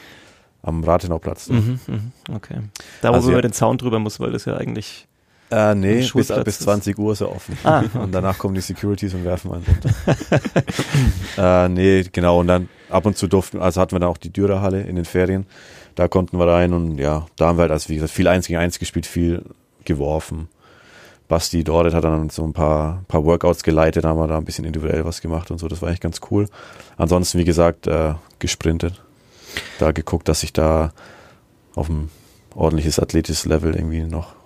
[0.62, 1.48] am Rathenauplatz.
[1.48, 2.58] Mhm, mh, okay.
[3.00, 3.42] Da, wo also, man ja.
[3.42, 5.06] den Zaun drüber muss, weil das ja eigentlich
[5.50, 7.58] äh, nee, bis, bis 20 Uhr ist er offen.
[7.64, 7.98] Ah, okay.
[7.98, 9.90] Und danach kommen die Securities und werfen einen runter.
[11.64, 12.40] äh, nee, genau.
[12.40, 15.04] Und dann ab und zu durften, also hatten wir dann auch die Dürerhalle in den
[15.04, 15.46] Ferien.
[15.96, 18.46] Da konnten wir rein und ja, da haben wir halt, also wie gesagt, viel eins
[18.46, 19.44] gegen eins gespielt, viel
[19.84, 20.48] geworfen.
[21.26, 24.64] Basti Dordet hat dann so ein paar, paar Workouts geleitet, haben wir da ein bisschen
[24.64, 25.68] individuell was gemacht und so.
[25.68, 26.48] Das war eigentlich ganz cool.
[26.96, 29.02] Ansonsten, wie gesagt, äh, gesprintet.
[29.78, 30.92] Da geguckt, dass ich da
[31.74, 32.08] auf ein
[32.54, 34.39] ordentliches athletisches Level irgendwie noch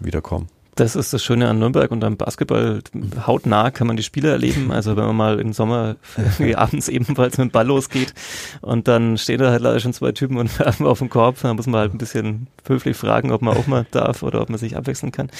[0.00, 0.59] wiederkommen.
[0.80, 2.80] Das ist das Schöne an Nürnberg und am Basketball.
[3.26, 4.72] Hautnah kann man die Spiele erleben.
[4.80, 5.96] Also wenn man mal im Sommer
[6.54, 8.14] abends ebenfalls mit dem Ball losgeht
[8.62, 11.56] und dann stehen da halt leider schon zwei Typen und werfen auf den Korb, dann
[11.56, 14.58] muss man halt ein bisschen höflich fragen, ob man auch mal darf oder ob man
[14.58, 15.30] sich abwechseln kann.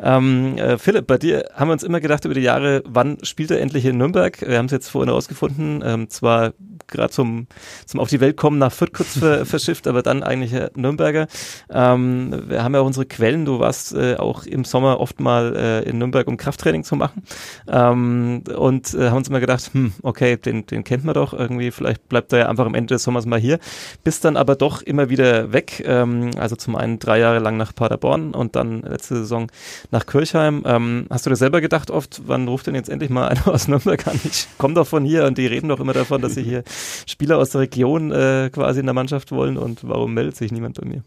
[0.00, 3.50] Ähm, äh, Philipp, bei dir haben wir uns immer gedacht über die Jahre, wann spielt
[3.50, 4.40] er endlich in Nürnberg?
[4.46, 5.82] Wir haben es jetzt vorhin herausgefunden.
[5.84, 6.52] Ähm, zwar
[6.86, 7.46] gerade zum,
[7.86, 11.26] zum Auf die Welt kommen nach Fürth kurz ver, verschifft, aber dann eigentlich Nürnberger.
[11.70, 13.44] Ähm, wir haben ja auch unsere Quellen.
[13.44, 16.94] Du warst äh, auch im Sommer Sommer oft mal äh, in Nürnberg, um Krafttraining zu
[16.94, 17.22] machen.
[17.68, 21.70] Ähm, und äh, haben uns immer gedacht, hm, okay, den, den kennt man doch irgendwie,
[21.70, 23.58] vielleicht bleibt er ja einfach am Ende des Sommers mal hier.
[24.04, 25.82] Bist dann aber doch immer wieder weg.
[25.86, 29.50] Ähm, also zum einen drei Jahre lang nach Paderborn und dann letzte Saison
[29.90, 30.62] nach Kirchheim.
[30.66, 33.68] Ähm, hast du dir selber gedacht oft, wann ruft denn jetzt endlich mal einer aus
[33.68, 34.20] Nürnberg an?
[34.24, 36.62] Ich komme doch von hier und die reden doch immer davon, dass sie hier
[37.06, 40.78] Spieler aus der Region äh, quasi in der Mannschaft wollen und warum meldet sich niemand
[40.78, 41.02] bei mir?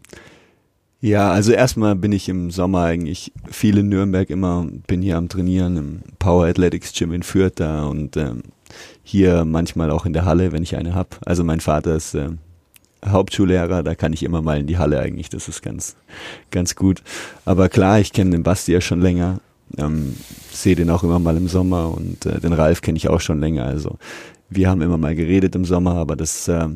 [1.00, 5.28] Ja, also erstmal bin ich im Sommer eigentlich viel in Nürnberg immer, bin hier am
[5.28, 8.42] Trainieren im Power Athletics Gym in Fürth da und ähm,
[9.04, 11.20] hier manchmal auch in der Halle, wenn ich eine hab.
[11.24, 12.30] Also mein Vater ist äh,
[13.06, 15.94] Hauptschullehrer, da kann ich immer mal in die Halle eigentlich, das ist ganz,
[16.50, 17.04] ganz gut.
[17.44, 19.40] Aber klar, ich kenne den Basti ja schon länger,
[19.76, 20.16] ähm,
[20.50, 23.38] sehe den auch immer mal im Sommer und äh, den Ralf kenne ich auch schon
[23.38, 23.66] länger.
[23.66, 23.98] Also
[24.50, 26.66] wir haben immer mal geredet im Sommer, aber das äh,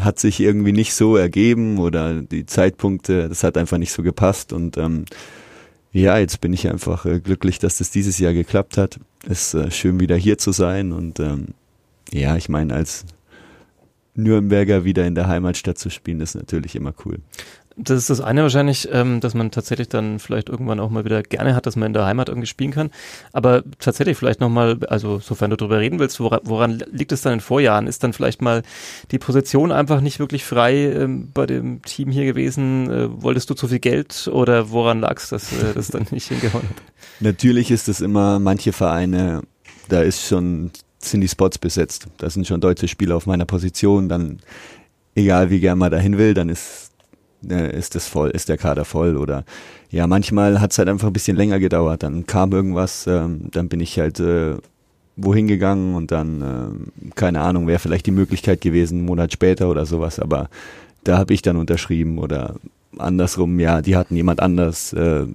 [0.00, 4.52] hat sich irgendwie nicht so ergeben oder die Zeitpunkte, das hat einfach nicht so gepasst
[4.52, 5.04] und ähm,
[5.92, 8.98] ja, jetzt bin ich einfach äh, glücklich, dass das dieses Jahr geklappt hat.
[9.28, 11.48] Ist äh, schön wieder hier zu sein und ähm,
[12.12, 13.04] ja, ich meine, als
[14.16, 17.18] Nürnberger wieder in der Heimatstadt zu spielen, ist natürlich immer cool.
[17.76, 21.22] Das ist das eine wahrscheinlich, ähm, dass man tatsächlich dann vielleicht irgendwann auch mal wieder
[21.24, 22.90] gerne hat, dass man in der Heimat irgendwie spielen kann.
[23.32, 27.32] Aber tatsächlich vielleicht nochmal, also sofern du darüber reden willst, woran, woran, liegt es dann
[27.32, 27.88] in Vorjahren?
[27.88, 28.62] Ist dann vielleicht mal
[29.10, 32.90] die Position einfach nicht wirklich frei ähm, bei dem Team hier gewesen?
[32.90, 36.28] Äh, wolltest du zu viel Geld oder woran lag es, dass äh, das dann nicht
[36.28, 36.82] hingehauen hat?
[37.18, 39.42] Natürlich ist es immer, manche Vereine,
[39.88, 42.06] da ist schon, sind die Spots besetzt.
[42.18, 44.38] Da sind schon deutsche Spieler auf meiner Position, dann
[45.16, 46.93] egal wie gern man dahin will, dann ist
[47.50, 49.44] äh, ist das voll, ist der Kader voll oder
[49.90, 52.02] ja, manchmal hat es halt einfach ein bisschen länger gedauert.
[52.02, 54.56] Dann kam irgendwas, ähm, dann bin ich halt äh,
[55.16, 59.70] wohin gegangen und dann, äh, keine Ahnung, wäre vielleicht die Möglichkeit gewesen, einen Monat später
[59.70, 60.48] oder sowas, aber
[61.04, 62.56] da habe ich dann unterschrieben oder
[62.98, 65.26] andersrum, ja, die hatten jemand anders äh,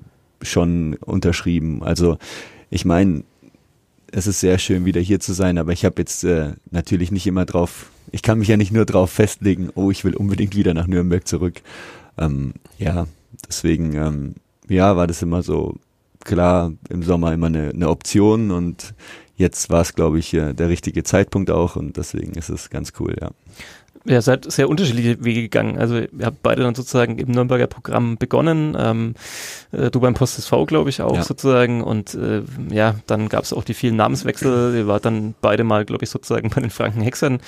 [0.41, 1.83] schon unterschrieben.
[1.83, 2.17] Also
[2.69, 3.23] ich meine,
[4.11, 7.27] es ist sehr schön, wieder hier zu sein, aber ich habe jetzt äh, natürlich nicht
[7.27, 10.73] immer drauf, ich kann mich ja nicht nur drauf festlegen, oh, ich will unbedingt wieder
[10.73, 11.61] nach Nürnberg zurück.
[12.19, 13.07] Ähm, ja,
[13.47, 14.35] deswegen, ähm,
[14.67, 15.75] ja, war das immer so
[16.23, 18.93] klar im Sommer immer eine, eine Option und
[19.35, 22.93] jetzt war es, glaube ich, äh, der richtige Zeitpunkt auch und deswegen ist es ganz
[22.99, 23.31] cool, ja.
[24.09, 25.77] Ja, seid sehr unterschiedliche Wege gegangen.
[25.77, 28.75] Also ihr habt beide dann sozusagen im Nürnberger Programm begonnen.
[28.75, 29.13] Ähm,
[29.71, 31.21] äh, du beim Post SV, glaube ich, auch ja.
[31.21, 31.83] sozusagen.
[31.83, 32.41] Und äh,
[32.71, 34.75] ja, dann gab es auch die vielen Namenswechsel.
[34.75, 37.39] Ihr wart dann beide mal, glaube ich, sozusagen bei den Franken Hexern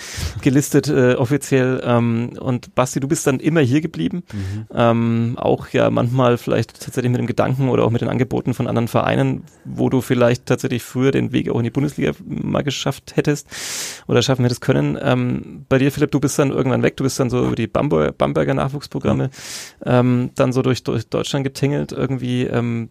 [0.43, 1.81] gelistet äh, offiziell.
[1.83, 4.21] Ähm, und Basti, du bist dann immer hier geblieben.
[4.31, 4.65] Mhm.
[4.71, 8.67] Ähm, auch ja manchmal vielleicht tatsächlich mit dem Gedanken oder auch mit den Angeboten von
[8.67, 13.15] anderen Vereinen, wo du vielleicht tatsächlich früher den Weg auch in die Bundesliga mal geschafft
[13.15, 13.47] hättest
[14.07, 14.95] oder schaffen hättest können.
[15.01, 17.67] Ähm, bei dir, Philipp, du bist dann irgendwann weg, du bist dann so über die
[17.67, 19.29] Bamberger, Bamberger Nachwuchsprogramme
[19.85, 22.43] ähm, dann so durch, durch Deutschland getingelt irgendwie.
[22.43, 22.89] Ähm,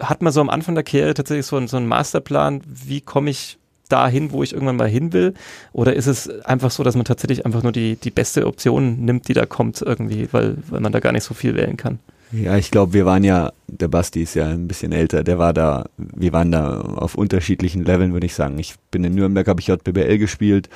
[0.00, 3.58] hat man so am Anfang der Karriere tatsächlich so, so einen Masterplan, wie komme ich
[3.88, 5.34] dahin, wo ich irgendwann mal hin will?
[5.72, 9.28] Oder ist es einfach so, dass man tatsächlich einfach nur die, die beste Option nimmt,
[9.28, 11.98] die da kommt irgendwie, weil, weil man da gar nicht so viel wählen kann?
[12.30, 15.54] Ja, ich glaube, wir waren ja, der Basti ist ja ein bisschen älter, der war
[15.54, 18.58] da, wir waren da auf unterschiedlichen Leveln, würde ich sagen.
[18.58, 20.68] Ich bin in Nürnberg, habe ich JBL gespielt,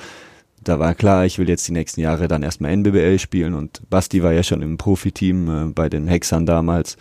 [0.63, 4.23] da war klar, ich will jetzt die nächsten Jahre dann erstmal NBBL spielen und Basti
[4.23, 6.97] war ja schon im Profiteam äh, bei den Hexern damals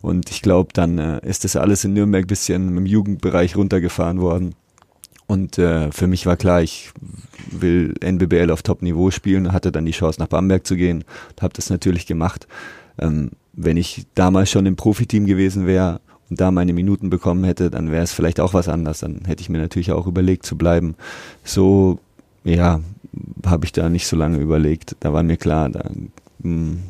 [0.00, 4.20] und ich glaube, dann äh, ist das alles in Nürnberg ein bisschen im Jugendbereich runtergefahren
[4.20, 4.54] worden
[5.26, 6.90] und äh, für mich war klar, ich
[7.50, 11.54] will NBBL auf Top-Niveau spielen, hatte dann die Chance nach Bamberg zu gehen und habe
[11.54, 12.46] das natürlich gemacht.
[12.98, 16.00] Ähm, wenn ich damals schon im Profiteam gewesen wäre
[16.30, 19.00] und da meine Minuten bekommen hätte, dann wäre es vielleicht auch was anderes.
[19.00, 20.94] Dann hätte ich mir natürlich auch überlegt zu bleiben.
[21.42, 21.98] So,
[22.44, 22.80] ja,
[23.44, 24.96] habe ich da nicht so lange überlegt.
[25.00, 25.90] Da war mir klar, da,
[26.42, 26.82] hm,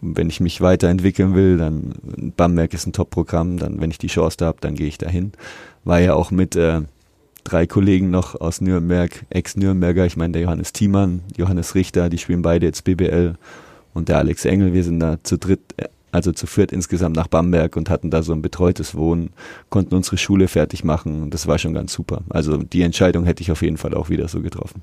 [0.00, 1.94] wenn ich mich weiterentwickeln will, dann
[2.36, 5.32] Bamberg ist ein Top-Programm, dann wenn ich die Chance da habe, dann gehe ich dahin.
[5.84, 6.82] War ja auch mit äh,
[7.44, 12.42] drei Kollegen noch aus Nürnberg, Ex-Nürnberger, ich meine der Johannes Thiemann, Johannes Richter, die spielen
[12.42, 13.36] beide jetzt BBL
[13.94, 17.26] und der Alex Engel, wir sind da zu dritt äh, also zu viert insgesamt nach
[17.26, 19.30] Bamberg und hatten da so ein betreutes Wohnen,
[19.70, 22.22] konnten unsere Schule fertig machen und das war schon ganz super.
[22.28, 24.82] Also die Entscheidung hätte ich auf jeden Fall auch wieder so getroffen.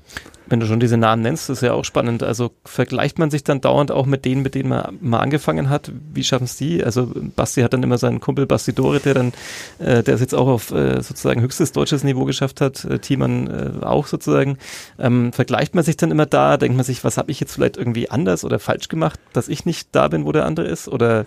[0.50, 2.24] Wenn du schon diese Namen nennst, ist ja auch spannend.
[2.24, 5.92] Also vergleicht man sich dann dauernd auch mit denen, mit denen man mal angefangen hat?
[6.12, 6.82] Wie schaffen es die?
[6.82, 9.32] Also Basti hat dann immer seinen Kumpel Basti Dore, der dann,
[9.78, 13.46] äh, der es jetzt auch auf äh, sozusagen höchstes deutsches Niveau geschafft hat, äh, Thiemann
[13.46, 14.58] äh, auch sozusagen.
[14.98, 16.56] Ähm, vergleicht man sich dann immer da?
[16.56, 19.64] Denkt man sich, was habe ich jetzt vielleicht irgendwie anders oder falsch gemacht, dass ich
[19.66, 20.88] nicht da bin, wo der andere ist?
[20.88, 21.26] Oder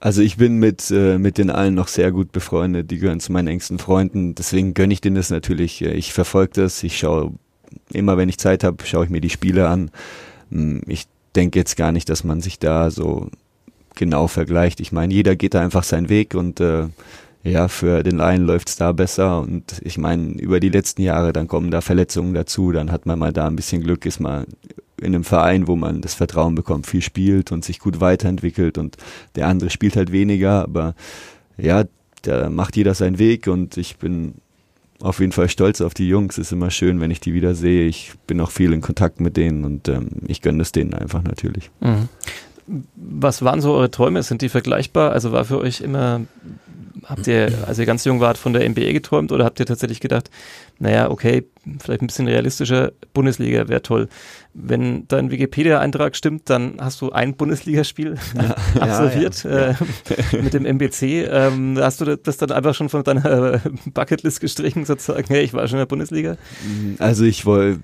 [0.00, 3.32] also ich bin mit, äh, mit den allen noch sehr gut befreundet, die gehören zu
[3.32, 5.80] meinen engsten Freunden, deswegen gönne ich denen das natürlich.
[5.80, 7.32] Ich verfolge das, ich schaue
[7.92, 9.90] immer wenn ich Zeit habe, schaue ich mir die Spiele an.
[10.50, 13.28] Hm, ich denke jetzt gar nicht, dass man sich da so
[13.94, 14.80] genau vergleicht.
[14.80, 16.88] Ich meine, jeder geht da einfach seinen Weg und äh,
[17.44, 19.40] ja, für den einen läuft's da besser.
[19.40, 23.18] Und ich meine, über die letzten Jahre, dann kommen da Verletzungen dazu, dann hat man
[23.18, 24.46] mal da ein bisschen Glück, ist mal
[24.98, 28.78] in einem Verein, wo man das Vertrauen bekommt, viel spielt und sich gut weiterentwickelt.
[28.78, 28.96] Und
[29.36, 30.94] der andere spielt halt weniger, aber
[31.58, 31.84] ja,
[32.22, 33.46] da macht jeder seinen Weg.
[33.46, 34.36] Und ich bin
[35.04, 36.38] auf jeden Fall stolz auf die Jungs.
[36.38, 37.86] Ist immer schön, wenn ich die wieder sehe.
[37.86, 41.22] Ich bin auch viel in Kontakt mit denen und ähm, ich gönne es denen einfach
[41.22, 41.70] natürlich.
[41.80, 42.08] Mhm.
[42.66, 44.22] Was waren so eure Träume?
[44.22, 45.12] Sind die vergleichbar?
[45.12, 46.22] Also war für euch immer
[47.06, 50.00] habt ihr, als ihr ganz jung wart, von der NBA geträumt oder habt ihr tatsächlich
[50.00, 50.30] gedacht,
[50.78, 51.44] naja, okay,
[51.80, 54.08] vielleicht ein bisschen realistischer, Bundesliga wäre toll.
[54.52, 59.76] Wenn dein Wikipedia-Eintrag stimmt, dann hast du ein Bundesligaspiel ja, absolviert ja, ja.
[60.32, 61.26] Äh, mit dem MBC.
[61.30, 63.60] Ähm, hast du das dann einfach schon von deiner
[63.92, 66.36] Bucketlist gestrichen, sozusagen, hey, ich war schon in der Bundesliga?
[66.98, 67.80] Also ich wollte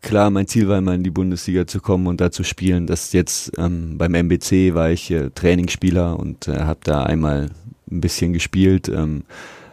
[0.00, 2.86] klar, mein Ziel war immer in die Bundesliga zu kommen und da zu spielen.
[2.86, 7.50] Das jetzt ähm, beim MBC war ich äh, Trainingsspieler und äh, habe da einmal
[7.90, 8.88] ein bisschen gespielt.
[8.88, 9.24] Ähm,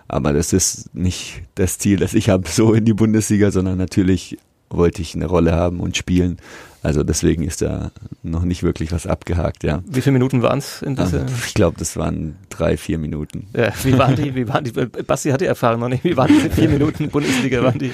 [0.08, 4.38] aber das ist nicht das Ziel, das ich habe, so in die Bundesliga, sondern natürlich
[4.70, 6.38] wollte ich eine Rolle haben und spielen.
[6.84, 7.92] Also deswegen ist da
[8.24, 9.82] noch nicht wirklich was abgehakt, ja.
[9.86, 11.26] Wie viele Minuten waren es in dieser?
[11.46, 13.48] Ich glaube, das waren drei, vier Minuten.
[13.56, 14.36] Ja, wie waren die?
[14.36, 14.72] Wie waren die?
[14.72, 16.04] Basti hatte Erfahrung noch nicht.
[16.04, 17.64] Wie waren diese vier Minuten Bundesliga?
[17.64, 17.92] Waren die?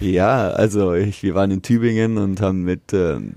[0.00, 3.34] Ja, also ich, wir waren in Tübingen und haben mit ähm,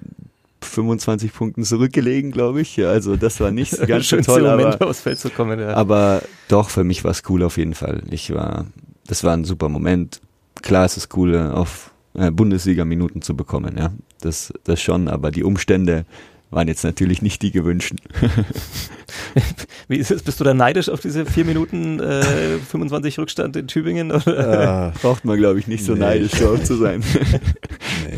[0.61, 2.83] 25 Punkten zurückgelegen, glaube ich.
[2.85, 5.73] Also das war nicht ganz so toll, Moment, aber, aufs Feld zu kommen, ja.
[5.73, 8.03] aber doch, für mich war es cool auf jeden Fall.
[8.09, 8.65] Ich war,
[9.05, 10.21] das war ein super Moment.
[10.61, 13.91] Klar ist es cool, auf äh, Bundesliga-Minuten zu bekommen, ja.
[14.21, 16.05] Das, das schon, aber die Umstände
[16.49, 17.99] waren jetzt natürlich nicht die gewünschten.
[19.87, 20.23] Wie ist es?
[20.23, 24.11] Bist du da neidisch auf diese vier Minuten äh, 25 Rückstand in Tübingen?
[24.11, 24.93] Oder?
[24.93, 25.99] Äh, braucht man, glaube ich, nicht so nee.
[25.99, 27.03] neidisch drauf zu sein.
[28.05, 28.17] nee,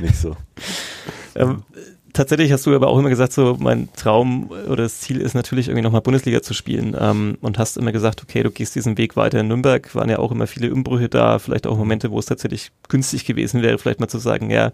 [0.00, 0.36] nicht so.
[1.34, 1.62] Ähm,
[2.16, 5.68] tatsächlich hast du aber auch immer gesagt, so mein Traum oder das Ziel ist natürlich
[5.68, 9.16] irgendwie nochmal Bundesliga zu spielen ähm, und hast immer gesagt, okay, du gehst diesen Weg
[9.16, 12.26] weiter in Nürnberg, waren ja auch immer viele Umbrüche da, vielleicht auch Momente, wo es
[12.26, 14.72] tatsächlich günstig gewesen wäre, vielleicht mal zu sagen, ja,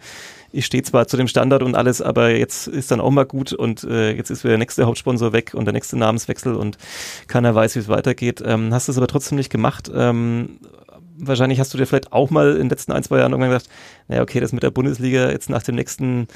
[0.53, 3.53] ich stehe zwar zu dem Standard und alles, aber jetzt ist dann auch mal gut
[3.53, 6.79] und äh, jetzt ist wieder der nächste Hauptsponsor weg und der nächste Namenswechsel und
[7.27, 8.43] keiner weiß, wie es weitergeht.
[8.45, 9.91] Ähm, hast es aber trotzdem nicht gemacht.
[9.95, 10.59] Ähm,
[11.17, 13.69] wahrscheinlich hast du dir vielleicht auch mal in den letzten ein, zwei Jahren irgendwann gedacht,
[14.09, 16.29] naja, okay, das mit der Bundesliga jetzt nach dem nächsten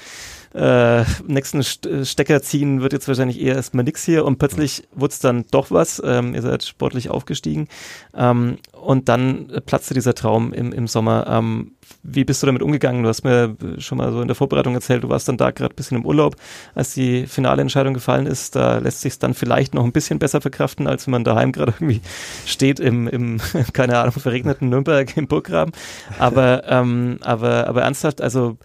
[0.56, 5.18] äh, nächsten Stecker ziehen wird jetzt wahrscheinlich eher erstmal nix hier und plötzlich wurde es
[5.18, 6.02] dann doch was.
[6.04, 7.68] Ähm, ihr seid sportlich aufgestiegen
[8.16, 11.26] ähm, und dann platzte dieser Traum im, im Sommer.
[11.28, 13.02] Ähm, wie bist du damit umgegangen?
[13.02, 15.74] Du hast mir schon mal so in der Vorbereitung erzählt, du warst dann da gerade
[15.74, 16.36] ein bisschen im Urlaub,
[16.74, 18.56] als die finale Entscheidung gefallen ist.
[18.56, 21.74] Da lässt sich dann vielleicht noch ein bisschen besser verkraften, als wenn man daheim gerade
[21.76, 22.00] irgendwie
[22.46, 23.40] steht im, im,
[23.72, 25.72] keine Ahnung, verregneten Nürnberg im Burggraben.
[26.18, 28.56] Aber, ähm, aber, aber ernsthaft, also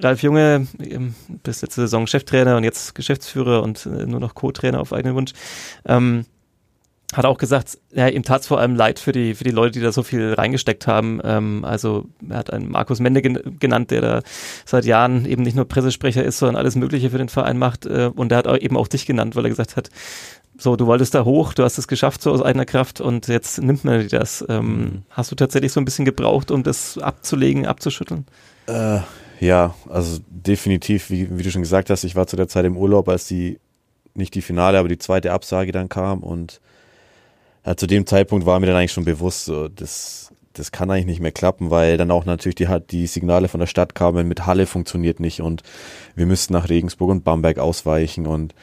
[0.00, 0.66] Ralf Junge,
[1.42, 5.32] bis letzte Saison Cheftrainer und jetzt Geschäftsführer und äh, nur noch Co-Trainer auf eigenen Wunsch,
[5.86, 6.24] ähm,
[7.12, 9.72] hat auch gesagt, ja, ihm tat es vor allem leid für die, für die Leute,
[9.72, 11.20] die da so viel reingesteckt haben.
[11.22, 14.22] Ähm, also er hat einen Markus Mende gen genannt, der da
[14.64, 17.84] seit Jahren eben nicht nur Pressesprecher ist, sondern alles Mögliche für den Verein macht.
[17.84, 19.90] Äh, und er hat auch eben auch dich genannt, weil er gesagt hat,
[20.56, 23.60] so, du wolltest da hoch, du hast es geschafft so aus eigener Kraft und jetzt
[23.60, 24.44] nimmt man dir das.
[24.48, 25.02] Ähm, mhm.
[25.10, 28.26] Hast du tatsächlich so ein bisschen gebraucht, um das abzulegen, abzuschütteln?
[28.66, 29.00] Äh,
[29.42, 32.76] ja, also definitiv, wie, wie, du schon gesagt hast, ich war zu der Zeit im
[32.76, 33.58] Urlaub, als die,
[34.14, 36.60] nicht die Finale, aber die zweite Absage dann kam und
[37.66, 41.06] ja, zu dem Zeitpunkt war mir dann eigentlich schon bewusst, so, das, das kann eigentlich
[41.06, 44.46] nicht mehr klappen, weil dann auch natürlich die, die Signale von der Stadt kamen, mit
[44.46, 45.64] Halle funktioniert nicht und
[46.14, 48.54] wir müssten nach Regensburg und Bamberg ausweichen und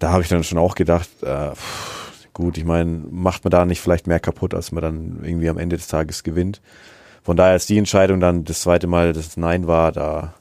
[0.00, 1.52] da habe ich dann schon auch gedacht, äh,
[2.34, 5.56] gut, ich meine, macht man da nicht vielleicht mehr kaputt, als man dann irgendwie am
[5.56, 6.60] Ende des Tages gewinnt
[7.22, 10.34] von daher ist die Entscheidung dann das zweite Mal, dass es Nein war, da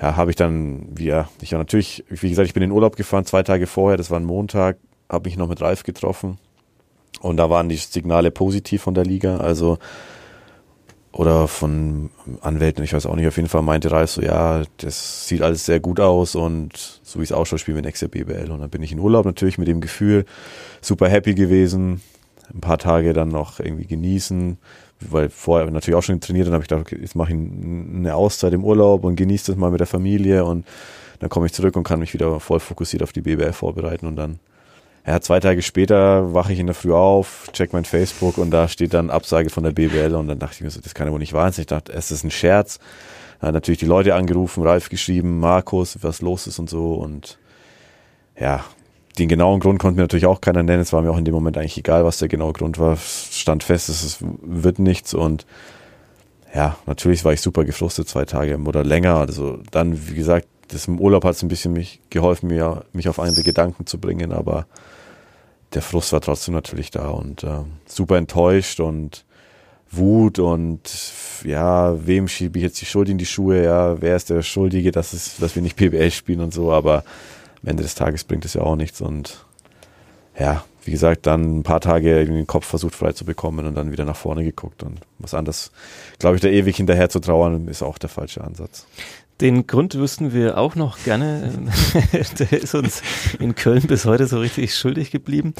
[0.00, 2.74] ja, habe ich dann, wie ja, ich ja natürlich, wie gesagt, ich bin in den
[2.74, 4.76] Urlaub gefahren, zwei Tage vorher, das war ein Montag,
[5.08, 6.38] habe mich noch mit Ralf getroffen
[7.20, 9.78] und da waren die Signale positiv von der Liga, also
[11.12, 15.28] oder von Anwälten, ich weiß auch nicht, auf jeden Fall meinte Ralf so, ja, das
[15.28, 18.50] sieht alles sehr gut aus und so wie es ausschaut, spielen wir nächstes Jahr BBL
[18.50, 20.24] und dann bin ich in Urlaub natürlich mit dem Gefühl,
[20.80, 22.00] super happy gewesen,
[22.52, 24.58] ein paar Tage dann noch irgendwie genießen,
[25.10, 28.14] weil vorher natürlich auch schon trainiert, dann habe ich gedacht, okay, jetzt mache ich eine
[28.14, 30.66] Auszeit im Urlaub und genieße das mal mit der Familie und
[31.20, 34.16] dann komme ich zurück und kann mich wieder voll fokussiert auf die BBL vorbereiten und
[34.16, 34.38] dann
[35.06, 38.68] ja, zwei Tage später wache ich in der Früh auf, check mein Facebook und da
[38.68, 41.12] steht dann Absage von der BBL und dann dachte ich mir so, das kann ja
[41.12, 41.62] wohl nicht wahr sein.
[41.62, 42.78] Ich dachte, es ist ein Scherz.
[43.40, 47.38] Dann natürlich die Leute angerufen, Ralf geschrieben, Markus, was los ist und so und
[48.40, 48.64] ja,
[49.18, 50.82] den genauen Grund konnte mir natürlich auch keiner nennen.
[50.82, 52.96] Es war mir auch in dem Moment eigentlich egal, was der genaue Grund war.
[52.96, 55.46] Stand fest, es wird nichts und
[56.54, 59.16] ja, natürlich war ich super gefrustet zwei Tage oder länger.
[59.16, 63.08] Also dann, wie gesagt, das im Urlaub hat es ein bisschen mich geholfen, mir, mich
[63.08, 64.66] auf andere Gedanken zu bringen, aber
[65.74, 69.24] der Frust war trotzdem natürlich da und äh, super enttäuscht und
[69.90, 70.80] Wut und
[71.44, 73.64] ja, wem schiebe ich jetzt die Schuld in die Schuhe?
[73.64, 77.04] Ja, wer ist der Schuldige, dass, es, dass wir nicht PBL spielen und so, aber
[77.64, 79.46] am Ende des Tages bringt es ja auch nichts und
[80.38, 83.90] ja, wie gesagt, dann ein paar Tage den Kopf versucht frei zu bekommen und dann
[83.90, 85.72] wieder nach vorne geguckt und was anderes,
[86.18, 88.86] glaube ich, da ewig hinterher zu trauern, ist auch der falsche Ansatz.
[89.40, 91.50] Den Grund wüssten wir auch noch gerne.
[92.38, 93.02] Der ist uns
[93.40, 95.54] in Köln bis heute so richtig schuldig geblieben.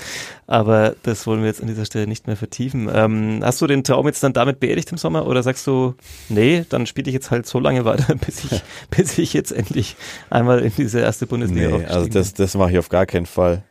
[0.46, 2.88] Aber das wollen wir jetzt an dieser Stelle nicht mehr vertiefen.
[2.92, 5.94] Ähm, hast du den Traum jetzt dann damit beerdigt im Sommer oder sagst du,
[6.28, 9.96] nee, dann spiele ich jetzt halt so lange weiter, bis ich, bis ich jetzt endlich
[10.30, 13.64] einmal in diese erste Bundesliga Nee, also das, das mache ich auf gar keinen Fall.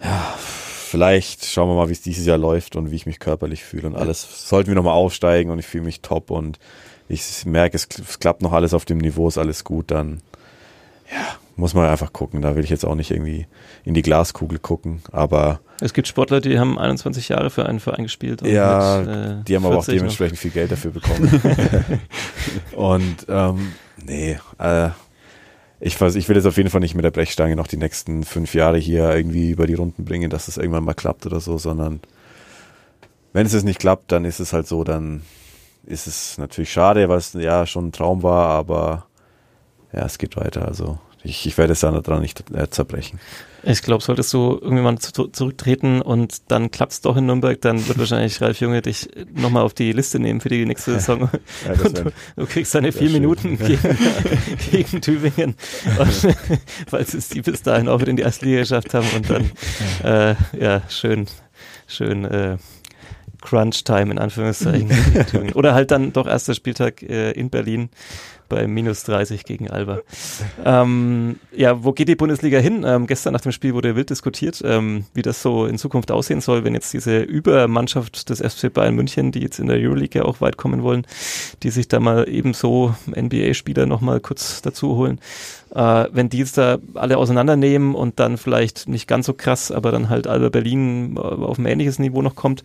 [0.00, 3.64] Ja, vielleicht schauen wir mal, wie es dieses Jahr läuft und wie ich mich körperlich
[3.64, 4.48] fühle und alles.
[4.48, 6.60] Sollten wir nochmal aufsteigen und ich fühle mich top und
[7.08, 10.20] ich merke, es, es klappt noch alles auf dem Niveau, ist alles gut, dann
[11.10, 12.42] ja, muss man einfach gucken.
[12.42, 13.46] Da will ich jetzt auch nicht irgendwie
[13.84, 18.04] in die Glaskugel gucken, aber Es gibt Sportler, die haben 21 Jahre für einen Verein
[18.04, 18.42] gespielt.
[18.42, 20.00] und ja, mit, äh, die haben aber auch 40 noch.
[20.00, 21.40] dementsprechend viel Geld dafür bekommen.
[22.72, 23.72] und ähm,
[24.04, 24.90] nee, äh,
[25.80, 28.24] ich, weiß, ich will jetzt auf jeden Fall nicht mit der Brechstange noch die nächsten
[28.24, 31.58] fünf Jahre hier irgendwie über die Runden bringen, dass es irgendwann mal klappt oder so,
[31.58, 32.00] sondern
[33.32, 35.22] wenn es jetzt nicht klappt, dann ist es halt so, dann
[35.86, 39.06] ist es natürlich schade, weil es ja schon ein Traum war, aber
[39.92, 40.66] ja, es geht weiter.
[40.66, 43.18] Also ich, ich werde es dann daran nicht äh, zerbrechen.
[43.68, 47.98] Ich glaube, solltest du irgendwann zu, zurücktreten und dann klappt's doch in Nürnberg, dann wird
[47.98, 51.28] wahrscheinlich Ralf Junge dich nochmal auf die Liste nehmen für die nächste Saison.
[51.66, 53.20] Ja, du, du kriegst deine vier schön.
[53.20, 53.98] Minuten gegen,
[54.70, 55.56] gegen Tübingen,
[55.98, 56.36] und,
[56.86, 59.50] falls es die bis dahin auch wieder in die erste Liga geschafft haben und dann,
[60.04, 61.26] äh, ja, schön,
[61.88, 62.58] schön, äh,
[63.40, 64.90] Crunch-Time in Anführungszeichen.
[65.54, 67.90] Oder halt dann doch erster Spieltag äh, in Berlin
[68.48, 70.00] bei minus 30 gegen Alba.
[70.64, 72.84] Ähm, ja, wo geht die Bundesliga hin?
[72.86, 76.40] Ähm, gestern nach dem Spiel wurde wild diskutiert, ähm, wie das so in Zukunft aussehen
[76.40, 80.24] soll, wenn jetzt diese Übermannschaft des FC Bayern München, die jetzt in der Euroleague ja
[80.24, 81.06] auch weit kommen wollen,
[81.62, 85.20] die sich da mal ebenso NBA-Spieler nochmal kurz dazu holen,
[85.76, 89.92] äh, wenn die jetzt da alle auseinandernehmen und dann vielleicht nicht ganz so krass, aber
[89.92, 92.64] dann halt Alba Berlin äh, auf ein ähnliches Niveau noch kommt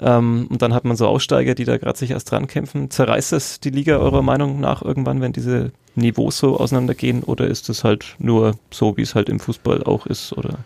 [0.00, 2.90] ähm, und dann hat man so Aussteiger, die da gerade sich erst dran kämpfen.
[2.90, 7.68] Zerreißt das die Liga eurer Meinung nach irgendwann, wenn diese Niveaus so auseinandergehen oder ist
[7.68, 10.58] es halt nur so, wie es halt im Fußball auch ist oder?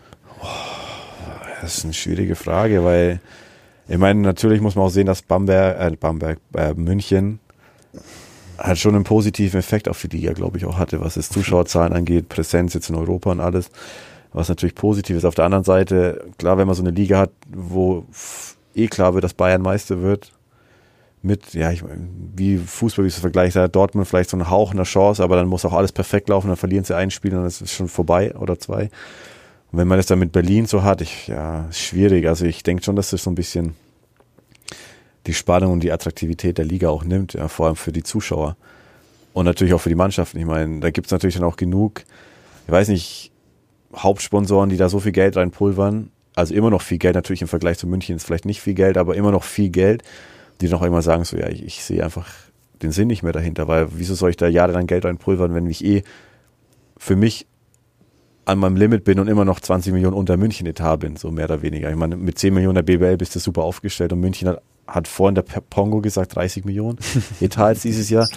[1.61, 3.19] Das ist eine schwierige Frage, weil
[3.89, 7.39] ich meine, natürlich muss man auch sehen, dass Bamberg, äh, Bamberg, äh, München
[8.61, 11.93] halt schon einen positiven Effekt auf die Liga, glaube ich, auch hatte, was es Zuschauerzahlen
[11.93, 13.69] angeht, Präsenz jetzt in Europa und alles,
[14.33, 15.25] was natürlich positiv ist.
[15.25, 18.05] Auf der anderen Seite, klar, wenn man so eine Liga hat, wo
[18.75, 20.31] eh klar wird, dass Bayern Meister wird,
[21.23, 21.83] mit, ja, ich
[22.35, 25.35] wie Fußball, wie es vergleicht, da hat Dortmund vielleicht so einen Hauch einer Chance, aber
[25.35, 27.71] dann muss auch alles perfekt laufen, dann verlieren sie ein Spiel und dann ist es
[27.71, 28.89] schon vorbei oder zwei.
[29.71, 32.27] Und wenn man das dann mit Berlin so hat, ich, ja, ist schwierig.
[32.27, 33.75] Also ich denke schon, dass das so ein bisschen
[35.27, 38.57] die Spannung und die Attraktivität der Liga auch nimmt, ja, vor allem für die Zuschauer.
[39.33, 40.39] Und natürlich auch für die Mannschaften.
[40.39, 42.03] Ich meine, da gibt's natürlich dann auch genug,
[42.65, 43.31] ich weiß nicht,
[43.95, 46.11] Hauptsponsoren, die da so viel Geld reinpulvern.
[46.35, 48.97] Also immer noch viel Geld, natürlich im Vergleich zu München ist vielleicht nicht viel Geld,
[48.97, 50.03] aber immer noch viel Geld,
[50.61, 52.27] die noch immer sagen, so ja, ich, ich sehe einfach
[52.81, 55.83] den Sinn nicht mehr dahinter, weil wieso soll ich da jahrelang Geld reinpulvern, wenn ich
[55.83, 56.03] eh
[56.97, 57.47] für mich
[58.45, 61.61] an meinem Limit bin und immer noch 20 Millionen unter München-Etat bin, so mehr oder
[61.61, 61.89] weniger.
[61.89, 64.61] Ich meine, mit 10 Millionen der BBL bist du super aufgestellt und München hat,
[64.93, 66.97] hat vorhin der Pongo gesagt 30 Millionen
[67.39, 68.27] Etat jetzt dieses Jahr.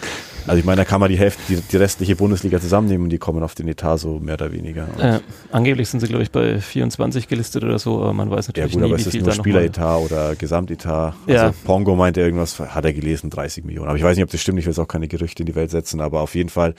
[0.46, 3.18] Also ich meine, da kann man die Hälfte, die, die restliche Bundesliga zusammennehmen und die
[3.18, 4.86] kommen auf den Etat so mehr oder weniger.
[4.98, 8.50] Äh, angeblich sind sie, glaube ich, bei 24 gelistet oder so, aber man weiß ja
[8.50, 11.14] natürlich gut, nie, aber es ist nur Spieleretat oder Gesamtetat.
[11.26, 11.42] Ja.
[11.44, 13.88] Also Pongo meinte irgendwas, hat er gelesen, 30 Millionen.
[13.88, 15.54] Aber ich weiß nicht, ob das stimmt, ich will jetzt auch keine Gerüchte in die
[15.54, 16.74] Welt setzen, aber auf jeden Fall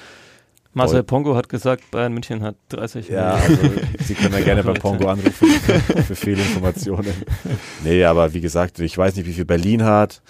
[0.75, 1.03] Marcel.
[1.03, 3.57] Pongo hat gesagt, Bayern München hat 30 Ja, also
[4.03, 7.13] Sie können ja gerne beim Pongo anrufen für Fehlinformationen.
[7.83, 10.21] Nee, aber wie gesagt, ich weiß nicht, wie viel Berlin hat,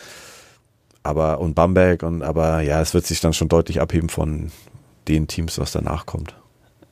[1.01, 4.51] aber und Bamberg und aber ja, es wird sich dann schon deutlich abheben von
[5.08, 6.36] den Teams, was danach kommt.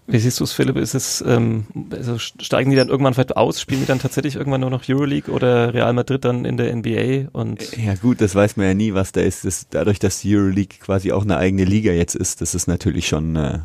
[0.05, 0.75] Wie siehst du es, Philipp?
[0.75, 3.61] Ist es, ähm, also steigen die dann irgendwann vielleicht aus?
[3.61, 7.29] Spielen die dann tatsächlich irgendwann nur noch Euroleague oder Real Madrid dann in der NBA?
[7.31, 9.45] Und Ja gut, das weiß man ja nie, was da ist.
[9.45, 13.07] Das, dadurch, dass die Euroleague quasi auch eine eigene Liga jetzt ist, das ist natürlich
[13.07, 13.59] schon äh,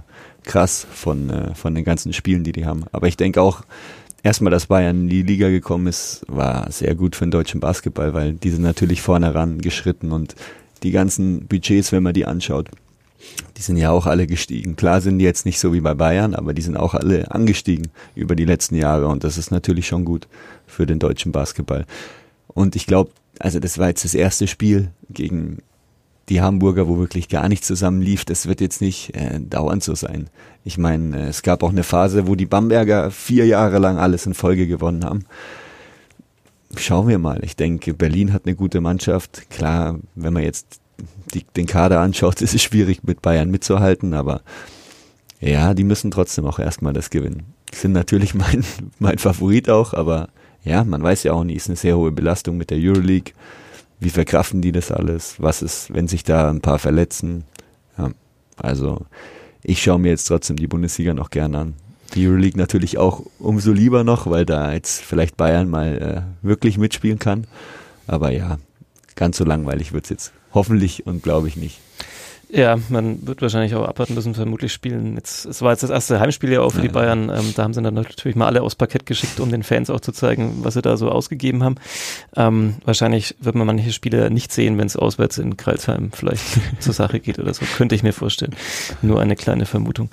[0.44, 2.84] krass von, äh, von den ganzen Spielen, die die haben.
[2.92, 3.62] Aber ich denke auch,
[4.22, 8.14] erstmal, dass Bayern in die Liga gekommen ist, war sehr gut für den deutschen Basketball,
[8.14, 10.36] weil die sind natürlich vorne ran geschritten und
[10.84, 12.68] die ganzen Budgets, wenn man die anschaut,
[13.56, 14.76] die sind ja auch alle gestiegen.
[14.76, 17.88] Klar sind die jetzt nicht so wie bei Bayern, aber die sind auch alle angestiegen
[18.14, 20.28] über die letzten Jahre und das ist natürlich schon gut
[20.66, 21.84] für den deutschen Basketball.
[22.48, 25.58] Und ich glaube, also das war jetzt das erste Spiel gegen
[26.28, 29.94] die Hamburger, wo wirklich gar nichts zusammen lief, das wird jetzt nicht äh, dauernd so
[29.94, 30.28] sein.
[30.64, 34.26] Ich meine, äh, es gab auch eine Phase, wo die Bamberger vier Jahre lang alles
[34.26, 35.24] in Folge gewonnen haben.
[36.76, 37.42] Schauen wir mal.
[37.44, 39.48] Ich denke, Berlin hat eine gute Mannschaft.
[39.48, 40.80] Klar, wenn man jetzt
[41.34, 44.42] die, den Kader anschaut, ist es schwierig mit Bayern mitzuhalten, aber
[45.40, 47.54] ja, die müssen trotzdem auch erstmal das gewinnen.
[47.72, 48.64] Sind natürlich mein,
[48.98, 50.28] mein Favorit auch, aber
[50.64, 53.32] ja, man weiß ja auch nie, ist eine sehr hohe Belastung mit der Euroleague.
[54.00, 55.36] Wie verkraften die das alles?
[55.38, 57.44] Was ist, wenn sich da ein paar verletzen?
[57.96, 58.10] Ja,
[58.56, 59.06] also
[59.62, 61.74] ich schaue mir jetzt trotzdem die Bundesliga noch gern an.
[62.14, 66.78] Die Euroleague natürlich auch umso lieber noch, weil da jetzt vielleicht Bayern mal äh, wirklich
[66.78, 67.46] mitspielen kann.
[68.06, 68.58] Aber ja,
[69.14, 71.80] ganz so langweilig wird's jetzt hoffentlich und glaube ich nicht.
[72.50, 75.16] Ja, man wird wahrscheinlich auch abwarten müssen, vermutlich spielen.
[75.16, 77.28] Jetzt, es war jetzt das erste Heimspiel ja auch für ja, die Bayern.
[77.28, 80.00] Ähm, da haben sie dann natürlich mal alle aufs Parkett geschickt, um den Fans auch
[80.00, 81.74] zu zeigen, was sie da so ausgegeben haben.
[82.36, 86.44] Ähm, wahrscheinlich wird man manche Spiele nicht sehen, wenn es auswärts in Kreilsheim vielleicht
[86.78, 87.66] zur Sache geht oder so.
[87.76, 88.56] Könnte ich mir vorstellen.
[89.02, 90.08] Nur eine kleine Vermutung.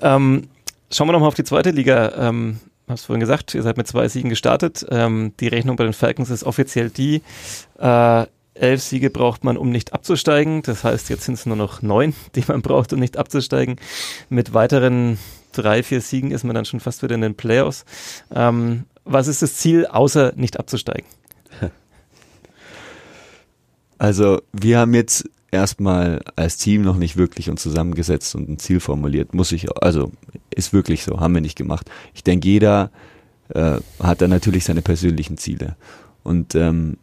[0.00, 0.48] Ähm,
[0.92, 2.12] schauen wir nochmal auf die zweite Liga.
[2.18, 4.86] Ähm, hab's vorhin gesagt, ihr seid mit zwei Siegen gestartet.
[4.90, 7.22] Ähm, die Rechnung bei den Falcons ist offiziell die,
[7.78, 8.26] äh,
[8.60, 10.62] elf Siege braucht man, um nicht abzusteigen.
[10.62, 13.76] Das heißt, jetzt sind es nur noch neun, die man braucht, um nicht abzusteigen.
[14.28, 15.18] Mit weiteren
[15.52, 17.84] drei, vier Siegen ist man dann schon fast wieder in den Playoffs.
[18.34, 21.06] Ähm, was ist das Ziel, außer nicht abzusteigen?
[24.00, 28.78] Also, wir haben jetzt erstmal als Team noch nicht wirklich uns zusammengesetzt und ein Ziel
[28.78, 29.34] formuliert.
[29.34, 30.12] Muss ich, also,
[30.54, 31.90] ist wirklich so, haben wir nicht gemacht.
[32.14, 32.92] Ich denke, jeder
[33.48, 35.76] äh, hat da natürlich seine persönlichen Ziele.
[36.22, 36.98] Und ähm,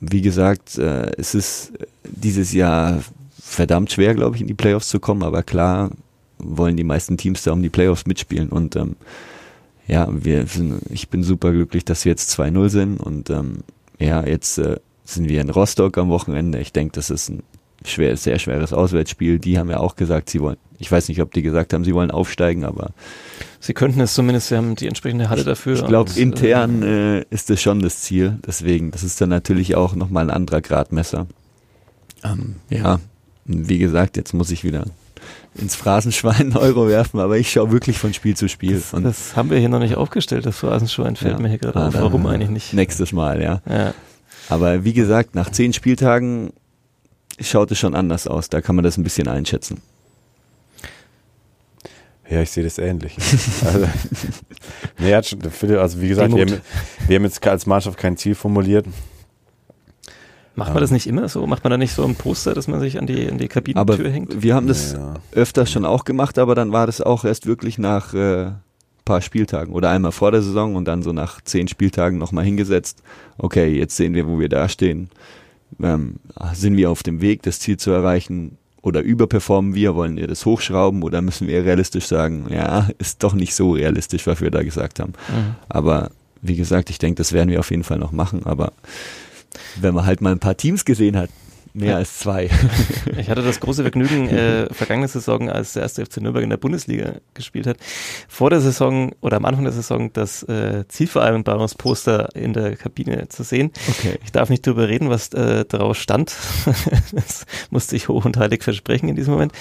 [0.00, 1.72] wie gesagt, äh, es ist
[2.04, 3.02] dieses Jahr
[3.40, 5.90] verdammt schwer, glaube ich, in die Playoffs zu kommen, aber klar
[6.38, 8.96] wollen die meisten Teams da um die Playoffs mitspielen und ähm,
[9.86, 10.46] ja, wir
[10.90, 13.58] ich bin super glücklich, dass wir jetzt 2-0 sind und ähm,
[13.98, 16.58] ja, jetzt äh, sind wir in Rostock am Wochenende.
[16.58, 17.42] Ich denke, das ist ein
[17.86, 19.38] schwer, sehr schweres Auswärtsspiel.
[19.38, 21.94] Die haben ja auch gesagt, sie wollen, ich weiß nicht, ob die gesagt haben, sie
[21.94, 22.90] wollen aufsteigen, aber
[23.58, 25.74] Sie könnten es zumindest, Sie haben die entsprechende Halle dafür.
[25.74, 28.38] Ich glaube, intern äh, ist das schon das Ziel.
[28.46, 31.26] Deswegen, das ist dann natürlich auch nochmal ein anderer Gradmesser.
[32.22, 33.00] Ähm, ja,
[33.44, 34.84] wie gesagt, jetzt muss ich wieder
[35.54, 38.74] ins Phrasenschwein Euro werfen, aber ich schaue wirklich von Spiel zu Spiel.
[38.74, 41.88] Das, das haben wir hier noch nicht aufgestellt, das Phrasenschwein fällt ja, mir hier gerade
[41.88, 41.94] auf.
[41.94, 42.72] Warum eigentlich nicht?
[42.72, 43.62] Nächstes Mal, ja.
[43.68, 43.94] ja.
[44.48, 46.52] Aber wie gesagt, nach zehn Spieltagen
[47.40, 48.48] schaut es schon anders aus.
[48.48, 49.80] Da kann man das ein bisschen einschätzen.
[52.28, 53.16] Ja, ich sehe das ähnlich.
[53.64, 53.88] also,
[54.98, 56.60] nee, also wie gesagt, wir haben,
[57.06, 58.86] wir haben, jetzt als Mannschaft kein Ziel formuliert.
[60.56, 61.46] Macht man das nicht immer so?
[61.46, 63.80] Macht man da nicht so ein Poster, dass man sich an die, an die Kabinentür
[63.80, 64.42] aber hängt?
[64.42, 65.14] Wir haben das ja.
[65.32, 68.52] öfter schon auch gemacht, aber dann war das auch erst wirklich nach äh,
[69.04, 73.02] paar Spieltagen oder einmal vor der Saison und dann so nach zehn Spieltagen nochmal hingesetzt.
[73.36, 75.10] Okay, jetzt sehen wir, wo wir da stehen.
[75.82, 76.16] Ähm,
[76.54, 78.58] sind wir auf dem Weg, das Ziel zu erreichen?
[78.86, 79.96] oder überperformen wir?
[79.96, 84.28] Wollen wir das hochschrauben oder müssen wir realistisch sagen, ja, ist doch nicht so realistisch,
[84.28, 85.14] was wir da gesagt haben.
[85.28, 85.56] Mhm.
[85.68, 86.10] Aber
[86.40, 88.46] wie gesagt, ich denke, das werden wir auf jeden Fall noch machen.
[88.46, 88.72] Aber
[89.80, 91.30] wenn man halt mal ein paar Teams gesehen hat,
[91.76, 91.96] Mehr ja.
[91.96, 92.48] als zwei.
[93.18, 96.56] ich hatte das große Vergnügen, äh, vergangene Saison, als der erste FC Nürnberg in der
[96.56, 97.76] Bundesliga gespielt hat,
[98.28, 103.42] vor der Saison oder am Anfang der Saison das äh, Zielvereinbarungsposter in der Kabine zu
[103.42, 103.72] sehen.
[103.90, 104.18] Okay.
[104.24, 106.34] Ich darf nicht darüber reden, was äh, daraus stand.
[107.12, 109.52] das musste ich hoch und heilig versprechen in diesem Moment.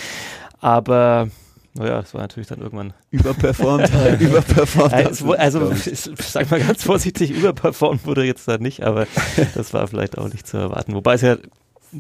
[0.62, 1.28] Aber
[1.74, 3.92] naja, es war natürlich dann irgendwann überperformt.
[4.22, 4.94] überperformt.
[4.94, 9.06] Also, also ich sag mal ganz vorsichtig, überperformt wurde jetzt da nicht, aber
[9.54, 10.94] das war vielleicht auch nicht zu erwarten.
[10.94, 11.36] Wobei es ja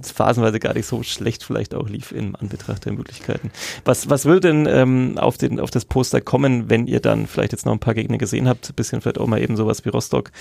[0.03, 3.51] phasenweise gar nicht so schlecht vielleicht auch lief in Anbetracht der Möglichkeiten.
[3.83, 7.51] Was, was würde denn ähm, auf, den, auf das Poster kommen, wenn ihr dann vielleicht
[7.51, 9.89] jetzt noch ein paar Gegner gesehen habt, ein bisschen vielleicht auch mal eben sowas wie
[9.89, 10.31] Rostock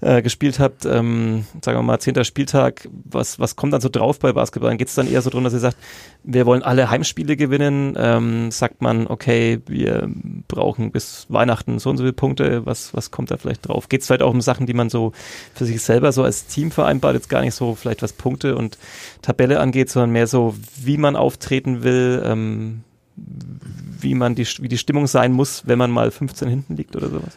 [0.00, 4.18] äh, gespielt habt, ähm, sagen wir mal zehnter Spieltag, was, was kommt dann so drauf
[4.18, 4.76] bei Basketball?
[4.76, 5.76] Geht es dann eher so drum, dass ihr sagt,
[6.22, 10.08] wir wollen alle Heimspiele gewinnen, ähm, sagt man, okay, wir
[10.48, 13.88] brauchen bis Weihnachten so und so viele Punkte, was, was kommt da vielleicht drauf?
[13.88, 15.12] Geht es vielleicht auch um Sachen, die man so
[15.54, 18.78] für sich selber so als Team vereinbart, jetzt gar nicht so vielleicht was Punkte und
[19.22, 22.82] Tabelle angeht, sondern mehr so, wie man auftreten will, ähm,
[23.16, 27.08] wie man die, wie die Stimmung sein muss, wenn man mal 15 hinten liegt oder
[27.08, 27.36] sowas?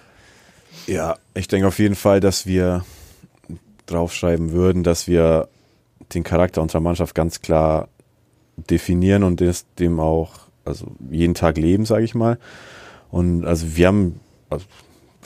[0.87, 2.85] Ja, ich denke auf jeden Fall, dass wir
[3.85, 5.49] draufschreiben würden, dass wir
[6.13, 7.89] den Charakter unserer Mannschaft ganz klar
[8.55, 9.43] definieren und
[9.79, 12.37] dem auch also jeden Tag leben, sage ich mal.
[13.09, 14.65] Und also wir haben, also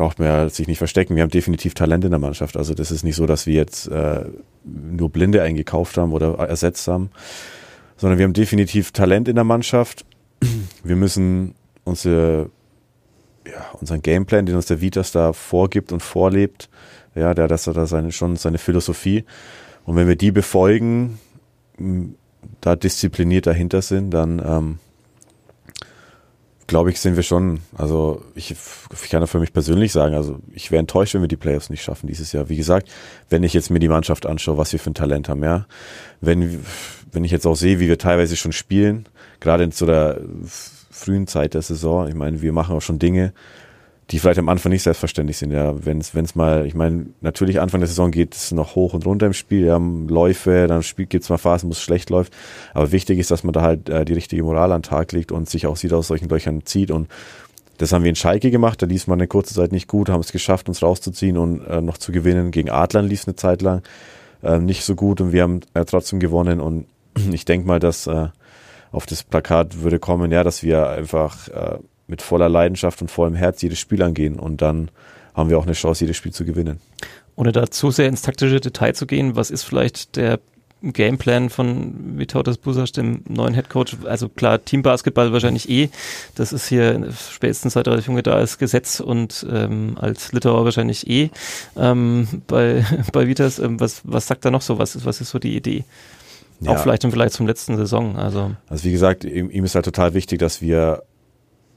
[0.01, 2.57] braucht man ja sich nicht verstecken, wir haben definitiv Talent in der Mannschaft.
[2.57, 4.25] Also das ist nicht so, dass wir jetzt äh,
[4.63, 7.11] nur Blinde eingekauft haben oder ersetzt haben,
[7.97, 10.03] sondern wir haben definitiv Talent in der Mannschaft.
[10.83, 12.49] Wir müssen unsere,
[13.45, 16.67] ja, unseren Gameplan, den uns der Vitas da vorgibt und vorlebt,
[17.13, 19.23] ja, der hat da seine, schon seine Philosophie.
[19.85, 21.19] Und wenn wir die befolgen,
[22.59, 24.79] da diszipliniert dahinter sind, dann ähm,
[26.71, 30.39] glaube ich, sind wir schon, also ich, ich kann ja für mich persönlich sagen, also
[30.53, 32.47] ich wäre enttäuscht, wenn wir die Playoffs nicht schaffen dieses Jahr.
[32.47, 32.89] Wie gesagt,
[33.29, 35.65] wenn ich jetzt mir die Mannschaft anschaue, was wir für ein Talent haben, ja,
[36.21, 36.63] wenn,
[37.11, 39.05] wenn ich jetzt auch sehe, wie wir teilweise schon spielen,
[39.41, 40.21] gerade in so der
[40.89, 43.33] frühen Zeit der Saison, ich meine, wir machen auch schon Dinge,
[44.11, 45.51] die vielleicht am Anfang nicht selbstverständlich sind.
[45.51, 49.05] Ja, wenn es mal, ich meine, natürlich Anfang der Saison geht es noch hoch und
[49.05, 52.33] runter im Spiel, ja, Läufe, dann gibt es mal Phasen, wo es schlecht läuft.
[52.73, 55.31] Aber wichtig ist, dass man da halt äh, die richtige Moral an den Tag legt
[55.31, 56.91] und sich auch sieht aus solchen Löchern zieht.
[56.91, 57.07] Und
[57.77, 60.19] das haben wir in Schalke gemacht, da lief man eine kurze Zeit nicht gut, haben
[60.19, 62.51] es geschafft, uns rauszuziehen und äh, noch zu gewinnen.
[62.51, 63.81] Gegen Adlern lief es eine Zeit lang
[64.43, 66.59] äh, nicht so gut und wir haben äh, trotzdem gewonnen.
[66.59, 66.85] Und
[67.31, 68.27] ich denke mal, dass äh,
[68.91, 71.77] auf das Plakat würde kommen, ja, dass wir einfach äh,
[72.11, 74.91] mit voller Leidenschaft und vollem Herz jedes Spiel angehen und dann
[75.33, 76.79] haben wir auch eine Chance, jedes Spiel zu gewinnen.
[77.35, 80.39] Ohne da zu sehr ins taktische Detail zu gehen, was ist vielleicht der
[80.83, 83.97] Gameplan von Vitautas Busasch, dem neuen Headcoach?
[84.05, 85.89] Also klar, Teambasketball wahrscheinlich eh.
[86.35, 91.07] Das ist hier spätestens seit Ralf Junge da als Gesetz und ähm, als Litauer wahrscheinlich
[91.07, 91.29] eh
[91.77, 92.83] ähm, bei,
[93.13, 93.59] bei Vitas.
[93.59, 94.79] Ähm, was, was sagt er noch so?
[94.79, 95.83] Was ist, was ist so die Idee?
[96.61, 96.71] Ja.
[96.71, 98.17] Auch vielleicht im Vergleich zum letzten Saison.
[98.17, 101.03] Also, also wie gesagt, ihm, ihm ist halt total wichtig, dass wir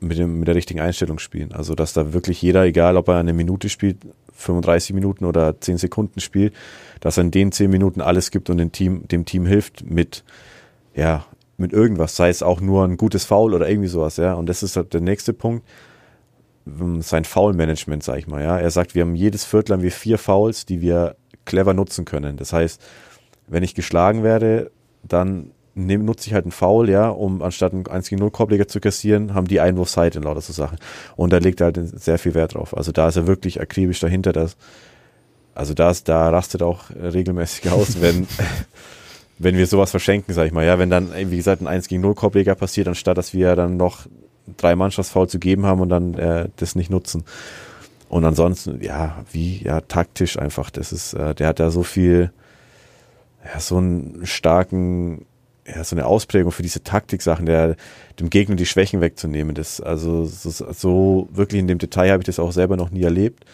[0.05, 1.53] mit, dem, mit der richtigen Einstellung spielen.
[1.53, 3.99] Also, dass da wirklich jeder, egal ob er eine Minute spielt,
[4.35, 6.55] 35 Minuten oder 10 Sekunden spielt,
[7.01, 10.25] dass er in den 10 Minuten alles gibt und dem Team, dem Team hilft mit,
[10.95, 11.25] ja,
[11.57, 14.35] mit irgendwas, sei es auch nur ein gutes Foul oder irgendwie sowas, ja.
[14.35, 15.67] Und das ist halt der nächste Punkt,
[16.67, 18.59] ähm, sein Foul-Management, sag ich mal, ja.
[18.59, 22.37] Er sagt, wir haben jedes Viertel haben wir vier Fouls, die wir clever nutzen können.
[22.37, 22.83] Das heißt,
[23.47, 24.71] wenn ich geschlagen werde,
[25.03, 28.69] dann nehm, nutze ich halt einen Foul, ja, um anstatt einen 1 gegen 0 Korbleger
[28.69, 30.79] zu kassieren, haben die Einwurfseite in lauter so Sachen.
[31.17, 32.77] Und da legt er halt sehr viel Wert drauf.
[32.77, 34.57] Also da ist er wirklich akribisch dahinter, dass,
[35.55, 38.27] also da ist, da rastet auch regelmäßig aus, wenn,
[39.39, 42.03] wenn wir sowas verschenken, sag ich mal, ja, wenn dann, wie gesagt, ein 1 gegen
[42.03, 44.07] 0 Korbleger passiert, anstatt dass wir dann noch
[44.57, 47.25] drei Mannschaftsfoul zu geben haben und dann äh, das nicht nutzen.
[48.09, 52.31] Und ansonsten, ja, wie, ja, taktisch einfach, das ist, äh, der hat da so viel,
[53.45, 55.27] ja, so einen starken
[55.67, 57.77] ja, so eine Ausprägung für diese Taktiksachen, der
[58.21, 59.55] dem Gegner die Schwächen wegzunehmen.
[59.55, 63.03] Das, also so, so wirklich in dem Detail habe ich das auch selber noch nie
[63.03, 63.45] erlebt.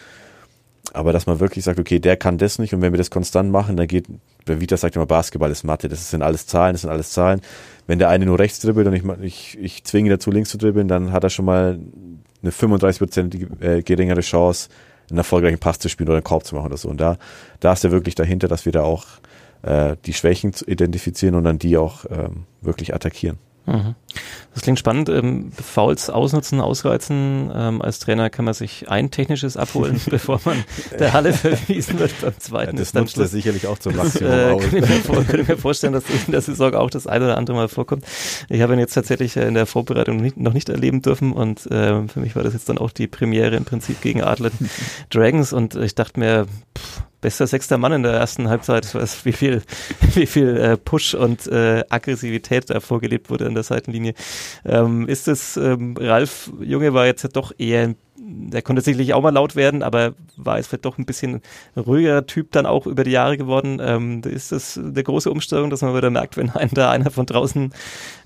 [0.93, 3.49] Aber dass man wirklich sagt, okay, der kann das nicht und wenn wir das konstant
[3.49, 4.07] machen, dann geht,
[4.45, 7.39] Vita sagt immer, Basketball ist Mathe, das sind alles Zahlen, das sind alles Zahlen.
[7.87, 10.89] Wenn der eine nur rechts dribbelt und ich, ich, ich zwinge dazu, links zu dribbeln,
[10.89, 11.79] dann hat er schon mal
[12.41, 14.69] eine 35% äh, geringere Chance,
[15.09, 16.89] einen erfolgreichen Pass zu spielen oder einen Korb zu machen oder so.
[16.89, 17.17] Und da,
[17.61, 19.05] da ist er wirklich dahinter, dass wir da auch
[19.63, 23.37] äh, die Schwächen zu identifizieren und dann die auch ähm, wirklich attackieren.
[23.67, 23.95] Mhm.
[24.53, 25.07] Das klingt spannend.
[25.09, 27.51] Ähm, Fouls ausnutzen, ausreizen.
[27.53, 30.63] Ähm, als Trainer kann man sich ein technisches abholen, bevor man
[30.99, 32.75] der Halle verwiesen wird beim zweiten.
[32.75, 34.61] Ja, das nutzt er sicherlich auch zum Maximum äh, aus.
[34.61, 37.67] Könnte ich, mir, mir vorstellen, dass in der Saison auch das eine oder andere Mal
[37.67, 38.05] vorkommt.
[38.49, 42.07] Ich habe ihn jetzt tatsächlich in der Vorbereitung nicht, noch nicht erleben dürfen und äh,
[42.07, 44.51] für mich war das jetzt dann auch die Premiere im Prinzip gegen Adler
[45.09, 46.47] Dragons und ich dachte mir,
[46.77, 49.61] pff, bester sechster Mann in der ersten Halbzeit, was, wie viel,
[50.15, 54.13] wie viel äh, Push und äh, Aggressivität da vorgelebt wurde an der Seitenlinie.
[54.65, 59.21] Ähm, ist es, ähm, Ralf Junge war jetzt ja doch eher, der konnte sicherlich auch
[59.21, 61.41] mal laut werden, aber war jetzt vielleicht doch ein bisschen
[61.77, 63.79] ruhiger Typ dann auch über die Jahre geworden.
[63.81, 67.25] Ähm, ist das eine große Umstellung, dass man wieder merkt, wenn einen da einer von
[67.25, 67.71] draußen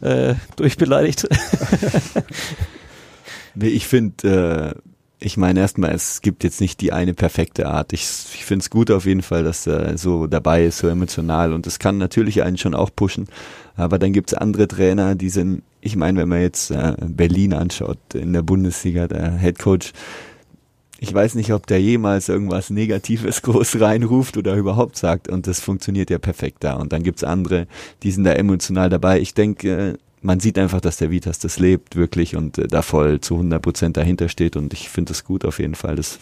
[0.01, 1.27] äh, durchbeleidigt?
[3.55, 7.93] ich finde, äh ich meine erstmal, es gibt jetzt nicht die eine perfekte Art.
[7.93, 11.53] Ich, ich finde es gut auf jeden Fall, dass er so dabei ist, so emotional.
[11.53, 13.27] Und das kann natürlich einen schon auch pushen.
[13.75, 17.97] Aber dann gibt's andere Trainer, die sind, ich meine, wenn man jetzt äh, Berlin anschaut,
[18.13, 19.93] in der Bundesliga, der Head Coach,
[20.99, 25.29] ich weiß nicht, ob der jemals irgendwas Negatives groß reinruft oder überhaupt sagt.
[25.29, 26.73] Und das funktioniert ja perfekt da.
[26.73, 27.67] Und dann gibt's andere,
[28.03, 29.19] die sind da emotional dabei.
[29.19, 33.21] Ich denke, man sieht einfach, dass der Vitas das lebt wirklich und äh, da voll
[33.21, 35.95] zu 100 Prozent dahinter steht und ich finde das gut auf jeden Fall.
[35.95, 36.19] Das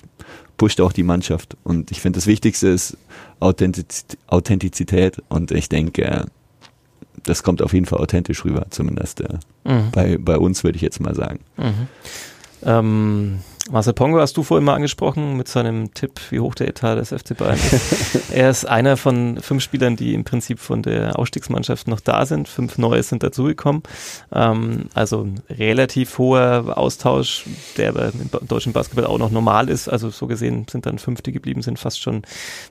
[0.58, 2.98] pusht auch die Mannschaft und ich finde das Wichtigste ist
[3.40, 6.26] Authentizität, Authentizität und ich denke, äh,
[7.24, 9.92] das kommt auf jeden Fall authentisch rüber, zumindest äh, mhm.
[9.92, 11.40] bei, bei uns würde ich jetzt mal sagen.
[11.58, 11.88] Mhm.
[12.64, 13.40] Ähm,
[13.72, 17.10] Marcel Pongo hast du vorhin mal angesprochen mit seinem Tipp, wie hoch der Etat des
[17.10, 18.30] FC Bayern ist.
[18.34, 22.50] er ist einer von fünf Spielern, die im Prinzip von der Ausstiegsmannschaft noch da sind.
[22.50, 23.82] Fünf neue sind dazugekommen.
[24.34, 27.46] Ähm, also ein relativ hoher Austausch,
[27.78, 29.88] der im deutschen Basketball auch noch normal ist.
[29.88, 32.24] Also so gesehen sind dann fünf, die geblieben sind, fast schon,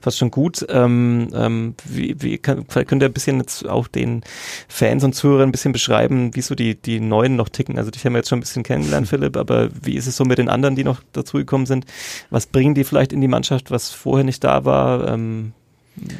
[0.02, 0.66] fast schon gut.
[0.68, 4.24] Ähm, ähm, wie, wie kann, könnt ihr ein bisschen jetzt auch den
[4.68, 7.78] Fans und Zuhörern ein bisschen beschreiben, wie so die, die Neuen noch ticken?
[7.78, 10.24] Also dich haben wir jetzt schon ein bisschen kennengelernt, Philipp, aber wie ist es so
[10.24, 11.86] mit den anderen, die die noch dazugekommen sind.
[12.30, 15.08] Was bringen die vielleicht in die Mannschaft, was vorher nicht da war?
[15.08, 15.52] Ähm,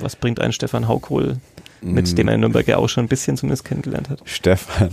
[0.01, 1.39] was bringt ein Stefan Haukohl
[1.81, 2.15] mit Mm.
[2.15, 4.21] dem er in Nürnberg ja auch schon ein bisschen zumindest kennengelernt hat.
[4.25, 4.91] Stefan.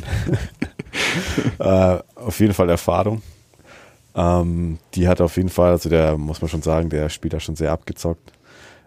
[1.60, 3.22] äh, auf jeden Fall Erfahrung.
[4.16, 7.40] Ähm, die hat auf jeden Fall, also der muss man schon sagen, der spielt da
[7.40, 8.34] schon sehr abgezockt.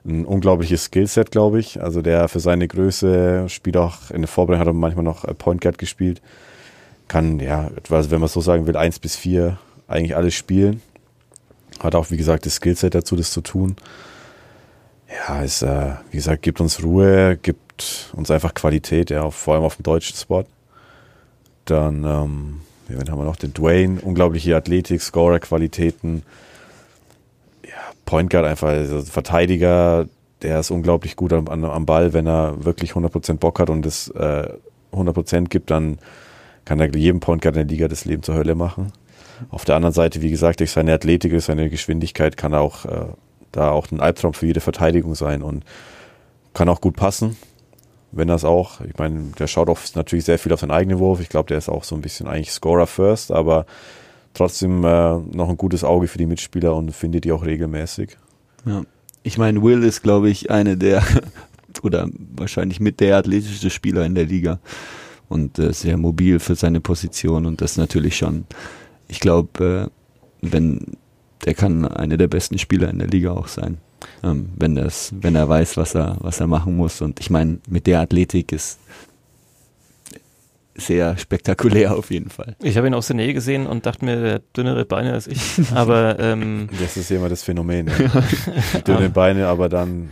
[0.05, 1.80] Ein unglaubliches Skillset, glaube ich.
[1.80, 5.33] Also der für seine Größe spielt auch in der Vorbereitung hat er manchmal noch äh,
[5.35, 6.20] Point Guard gespielt.
[7.07, 9.59] Kann, ja, etwas, wenn man so sagen will, eins bis vier
[9.93, 10.82] eigentlich alles spielen.
[11.80, 13.76] Hat auch, wie gesagt, das Skillset dazu, das zu tun.
[15.09, 19.64] Ja, ist, äh, wie gesagt, gibt uns Ruhe, gibt uns einfach Qualität, ja, vor allem
[19.64, 20.45] auf dem deutschen Spot.
[21.64, 23.36] Dann, ähm, ja, wen haben wir noch?
[23.36, 26.22] Den Dwayne, unglaubliche Athletik, Scorer-Qualitäten.
[27.64, 30.07] Ja, Point Guard einfach, also Verteidiger,
[30.43, 33.86] der ist unglaublich gut am, am am Ball, wenn er wirklich 100% Bock hat und
[33.86, 34.49] es äh,
[34.93, 35.99] 100% gibt, dann
[36.64, 38.93] kann er jedem Point Guard in der Liga das Leben zur Hölle machen.
[39.51, 42.84] Auf der anderen Seite, wie gesagt, durch seine Athletik, durch seine Geschwindigkeit kann er auch
[42.84, 43.07] äh,
[43.53, 45.64] da auch ein Albtraum für jede Verteidigung sein und
[46.55, 47.36] kann auch gut passen,
[48.11, 48.80] wenn das auch.
[48.80, 51.20] Ich meine, der schaut auch natürlich sehr viel auf seinen eigenen Wurf.
[51.20, 53.66] Ich glaube, der ist auch so ein bisschen eigentlich Scorer first, aber
[54.34, 58.16] trotzdem äh, noch ein gutes Auge für die Mitspieler und findet die auch regelmäßig.
[58.64, 58.82] Ja.
[59.22, 61.03] Ich meine, Will ist, glaube ich, eine der,
[61.82, 64.59] oder wahrscheinlich mit der athletischste Spieler in der Liga
[65.28, 68.45] und äh, sehr mobil für seine Position und das natürlich schon,
[69.12, 70.96] ich glaube, äh, wenn,
[71.44, 73.76] der kann einer der besten Spieler in der Liga auch sein.
[74.24, 77.02] Ähm, wenn das, wenn er weiß, was er, was er machen muss.
[77.02, 78.80] Und ich meine, mit der Athletik ist
[80.74, 82.56] sehr spektakulär auf jeden Fall.
[82.62, 85.26] Ich habe ihn aus der Nähe gesehen und dachte mir, der hat dünnere Beine als
[85.26, 85.60] ich.
[85.74, 87.88] Aber ähm, Das ist ja immer das Phänomen.
[87.98, 88.78] Ja.
[88.78, 90.08] Die dünnen Beine, aber dann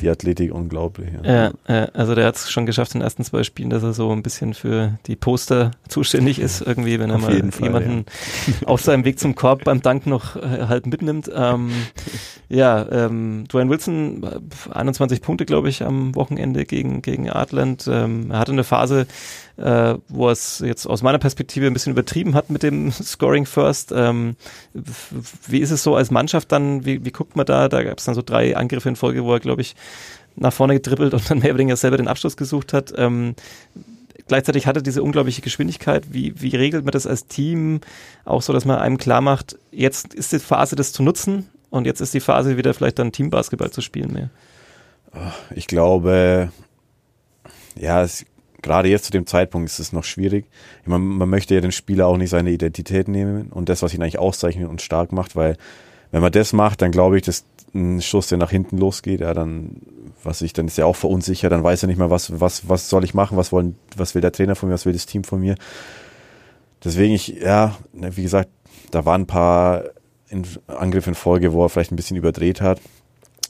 [0.00, 1.10] die Athletik unglaublich.
[1.22, 1.32] Ja.
[1.32, 3.92] Ja, äh, also der hat es schon geschafft in den ersten zwei Spielen, dass er
[3.92, 8.06] so ein bisschen für die Poster zuständig ist, irgendwie, wenn er Auf mal Fall, jemanden
[8.66, 11.30] auf seinem Weg zum Korb beim Dank noch äh, halt mitnimmt.
[11.34, 11.70] Ähm,
[12.48, 17.88] ja, ähm, Dwayne Wilson, äh, 21 Punkte, glaube ich, am Wochenende gegen, gegen Artland.
[17.90, 19.06] Ähm, er hatte eine Phase,
[19.56, 23.92] äh, wo es jetzt aus meiner Perspektive ein bisschen übertrieben hat mit dem Scoring First.
[23.94, 24.36] Ähm,
[25.46, 26.84] wie ist es so als Mannschaft dann?
[26.84, 27.68] Wie, wie guckt man da?
[27.68, 29.74] Da gab es dann so drei Angriffe in Folge, wo er, glaube ich,
[30.36, 32.92] nach vorne gedribbelt und dann weniger selber den Abschluss gesucht hat.
[32.96, 33.34] Ähm,
[34.28, 36.12] gleichzeitig er diese unglaubliche Geschwindigkeit.
[36.12, 37.80] Wie, wie regelt man das als Team?
[38.24, 41.86] Auch so, dass man einem klar macht, jetzt ist die Phase, das zu nutzen und
[41.86, 44.30] jetzt ist die Phase, wieder vielleicht dann Teambasketball zu spielen mehr.
[45.54, 46.50] Ich glaube,
[47.74, 48.26] ja, es,
[48.66, 50.46] gerade jetzt zu dem Zeitpunkt ist es noch schwierig.
[50.84, 54.02] Meine, man möchte ja den Spieler auch nicht seine Identität nehmen und das, was ihn
[54.02, 55.56] eigentlich auszeichnet und stark macht, weil
[56.10, 57.44] wenn man das macht, dann glaube ich, dass
[57.74, 59.76] ein Schuss, der nach hinten losgeht, ja, dann,
[60.24, 62.88] was ich, dann ist er auch verunsichert, dann weiß er nicht mehr, was, was, was
[62.88, 65.22] soll ich machen, was wollen, was will der Trainer von mir, was will das Team
[65.22, 65.54] von mir.
[66.82, 68.50] Deswegen ich, ja, ne, wie gesagt,
[68.90, 69.84] da waren ein paar
[70.66, 72.80] Angriffe in Folge, wo er vielleicht ein bisschen überdreht hat.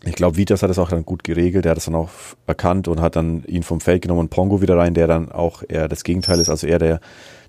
[0.05, 2.11] Ich glaube, Vitas hat es auch dann gut geregelt, der hat es dann auch
[2.47, 5.63] erkannt und hat dann ihn vom Feld genommen und Pongo wieder rein, der dann auch
[5.67, 7.01] eher das Gegenteil ist, also eher der,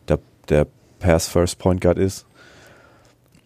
[0.07, 0.19] der,
[0.49, 0.67] der
[0.99, 2.25] Pass-First Point Guard ist.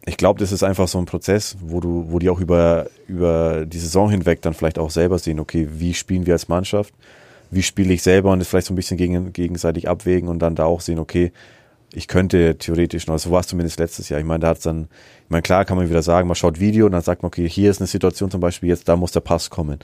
[0.06, 3.66] Ich glaube, das ist einfach so ein Prozess, wo du, wo die auch über, über
[3.66, 6.94] die Saison hinweg dann vielleicht auch selber sehen, okay, wie spielen wir als Mannschaft,
[7.52, 8.32] wie spiele ich selber?
[8.32, 11.32] Und das vielleicht so ein bisschen gegen, gegenseitig abwägen und dann da auch sehen, okay,
[11.94, 14.20] ich könnte theoretisch noch, so war es zumindest letztes Jahr.
[14.20, 14.84] Ich meine, da hat's dann,
[15.24, 17.48] ich meine, klar kann man wieder sagen, man schaut Video und dann sagt man, okay,
[17.50, 19.80] hier ist eine Situation zum Beispiel, jetzt da muss der Pass kommen.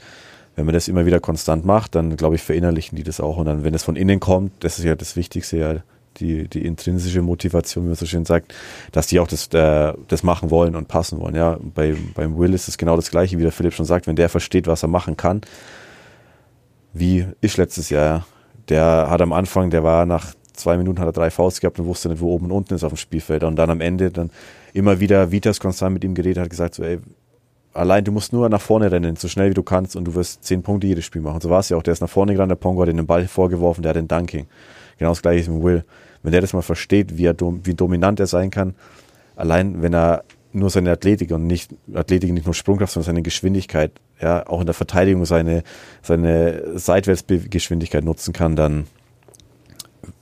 [0.56, 3.36] Wenn man das immer wieder konstant macht, dann glaube ich, verinnerlichen die das auch.
[3.36, 5.76] Und dann, wenn es von innen kommt, das ist ja das Wichtigste, ja,
[6.18, 8.54] die, die intrinsische Motivation, wie man so schön sagt,
[8.90, 11.36] dass die auch das, äh, das machen wollen und passen wollen.
[11.36, 14.16] Ja, bei, beim Will ist es genau das Gleiche, wie der Philipp schon sagt, wenn
[14.16, 15.42] der versteht, was er machen kann,
[16.92, 18.26] wie ich letztes Jahr, ja.
[18.68, 21.86] der hat am Anfang, der war nach zwei Minuten hat er drei Faust gehabt und
[21.86, 23.44] wusste nicht, wo oben und unten ist auf dem Spielfeld.
[23.44, 24.30] Und dann am Ende dann
[24.72, 26.98] immer wieder Vitas konstant mit ihm geredet, hat gesagt so, ey,
[27.72, 30.44] allein du musst nur nach vorne rennen, so schnell wie du kannst und du wirst
[30.44, 31.40] zehn Punkte jedes Spiel machen.
[31.40, 31.82] So war es ja auch.
[31.82, 34.46] Der ist nach vorne gerannt, der Pongo hat den Ball vorgeworfen, der hat den Dunking.
[34.98, 35.84] Genau das gleiche ist mit Will.
[36.22, 38.74] Wenn der das mal versteht, wie, er, wie dominant er sein kann,
[39.36, 43.92] allein wenn er nur seine Athletik und nicht Athletik nicht nur Sprungkraft, sondern seine Geschwindigkeit,
[44.20, 45.62] ja, auch in der Verteidigung seine,
[46.02, 48.86] seine Seitwärtsgeschwindigkeit nutzen kann, dann,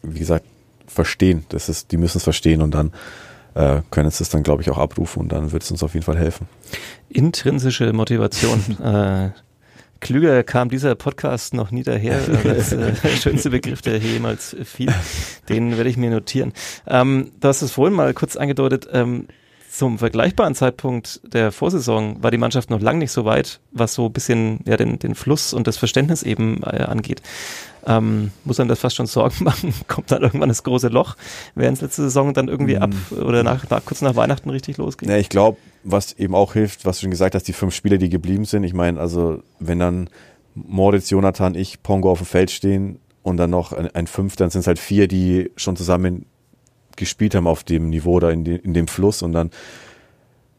[0.02, 0.44] wie gesagt,
[0.86, 1.44] verstehen.
[1.48, 2.92] Das ist, die müssen es verstehen und dann
[3.54, 5.94] äh, können sie es dann, glaube ich, auch abrufen und dann wird es uns auf
[5.94, 6.48] jeden Fall helfen.
[7.08, 8.60] Intrinsische Motivation.
[8.82, 9.30] äh,
[10.00, 12.20] klüger kam dieser Podcast noch nie daher.
[12.44, 14.92] Das äh, der schönste Begriff, der hier jemals fiel.
[15.48, 16.52] Den werde ich mir notieren.
[16.86, 18.88] Ähm, du hast es vorhin mal kurz angedeutet.
[18.92, 19.26] Ähm,
[19.76, 24.06] zum vergleichbaren Zeitpunkt der Vorsaison war die Mannschaft noch lang nicht so weit, was so
[24.06, 27.20] ein bisschen ja, den, den Fluss und das Verständnis eben äh, angeht.
[27.86, 29.74] Ähm, muss einem das fast schon Sorgen machen?
[29.86, 31.16] Kommt dann irgendwann das große Loch,
[31.54, 35.10] während es letzte Saison dann irgendwie ab oder nach, nach, kurz nach Weihnachten richtig losgeht?
[35.10, 37.98] Ja, ich glaube, was eben auch hilft, was du schon gesagt hast, die fünf Spieler,
[37.98, 38.64] die geblieben sind.
[38.64, 40.08] Ich meine, also wenn dann
[40.54, 44.50] Moritz, Jonathan, ich, Pongo auf dem Feld stehen und dann noch ein, ein Fünfter, dann
[44.50, 46.24] sind es halt vier, die schon zusammen
[46.96, 49.50] gespielt haben auf dem Niveau oder in, de, in dem Fluss und dann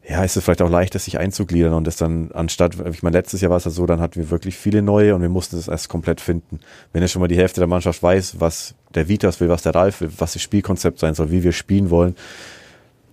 [0.08, 3.42] ja, ist es vielleicht auch leichter, sich einzugliedern und das dann anstatt, ich meine, letztes
[3.42, 5.68] Jahr war es ja so, dann hatten wir wirklich viele neue und wir mussten das
[5.68, 6.60] erst komplett finden.
[6.92, 9.74] Wenn jetzt schon mal die Hälfte der Mannschaft weiß, was der Vitas will, was der
[9.74, 12.16] Ralf will, was das Spielkonzept sein soll, wie wir spielen wollen,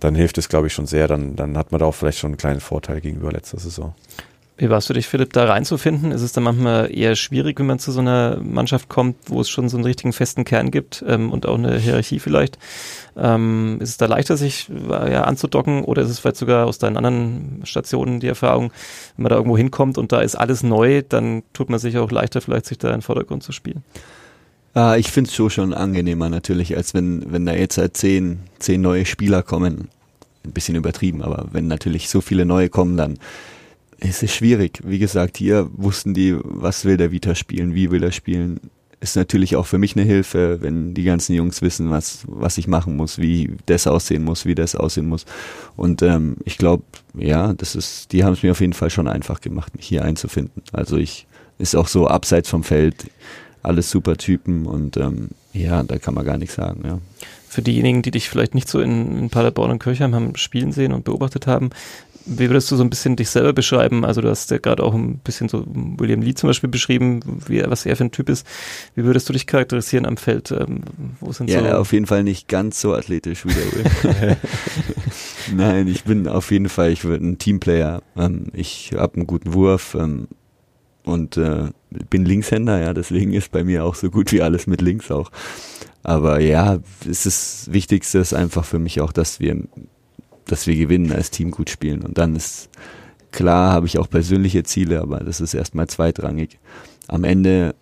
[0.00, 1.06] dann hilft es, glaube ich, schon sehr.
[1.06, 3.94] Dann, dann hat man da auch vielleicht schon einen kleinen Vorteil gegenüber letzter Saison.
[4.58, 6.12] Wie war es für dich, Philipp, da reinzufinden?
[6.12, 9.50] Ist es dann manchmal eher schwierig, wenn man zu so einer Mannschaft kommt, wo es
[9.50, 12.58] schon so einen richtigen festen Kern gibt ähm, und auch eine Hierarchie vielleicht?
[13.18, 16.78] Ähm, ist es da leichter, sich äh, ja, anzudocken oder ist es vielleicht sogar aus
[16.78, 18.72] deinen anderen Stationen die Erfahrung,
[19.16, 22.10] wenn man da irgendwo hinkommt und da ist alles neu, dann tut man sich auch
[22.10, 23.84] leichter, vielleicht sich da in den Vordergrund zu spielen?
[24.72, 28.40] Ah, ich finde es so schon angenehmer natürlich, als wenn, wenn da jetzt halt zehn,
[28.58, 29.88] zehn neue Spieler kommen.
[30.44, 33.18] Ein bisschen übertrieben, aber wenn natürlich so viele neue kommen, dann
[34.00, 34.80] es ist schwierig.
[34.84, 38.60] Wie gesagt, hier wussten die, was will der Vita spielen, wie will er spielen.
[39.00, 42.66] Ist natürlich auch für mich eine Hilfe, wenn die ganzen Jungs wissen, was, was ich
[42.66, 45.26] machen muss, wie das aussehen muss, wie das aussehen muss.
[45.76, 46.84] Und ähm, ich glaube,
[47.14, 50.04] ja, das ist, die haben es mir auf jeden Fall schon einfach gemacht, mich hier
[50.04, 50.62] einzufinden.
[50.72, 51.26] Also ich
[51.58, 53.10] ist auch so abseits vom Feld,
[53.62, 57.00] alles super Typen und ähm, ja, da kann man gar nichts sagen, ja
[57.56, 60.92] für diejenigen, die dich vielleicht nicht so in, in Paderborn und Kirchheim haben spielen sehen
[60.92, 61.70] und beobachtet haben,
[62.26, 64.04] wie würdest du so ein bisschen dich selber beschreiben?
[64.04, 67.62] Also du hast ja gerade auch ein bisschen so William Lee zum Beispiel beschrieben, wie,
[67.64, 68.46] was er für ein Typ ist.
[68.94, 70.50] Wie würdest du dich charakterisieren am Feld?
[70.50, 70.82] Ähm,
[71.20, 74.36] wo sind ja, so auf jeden Fall nicht ganz so athletisch wie der Will.
[75.56, 78.02] Nein, ich bin auf jeden Fall, ich bin ein Teamplayer.
[78.16, 80.26] Ähm, ich habe einen guten Wurf ähm,
[81.04, 81.68] und äh,
[82.10, 85.30] bin Linkshänder, ja, deswegen ist bei mir auch so gut wie alles mit links auch.
[86.02, 89.56] Aber ja, es ist das Wichtigste ist einfach für mich auch, dass wir
[90.46, 92.02] dass wir gewinnen, als Team gut spielen.
[92.02, 92.68] Und dann ist
[93.32, 96.58] klar, habe ich auch persönliche Ziele, aber das ist erstmal zweitrangig.
[97.08, 97.74] Am Ende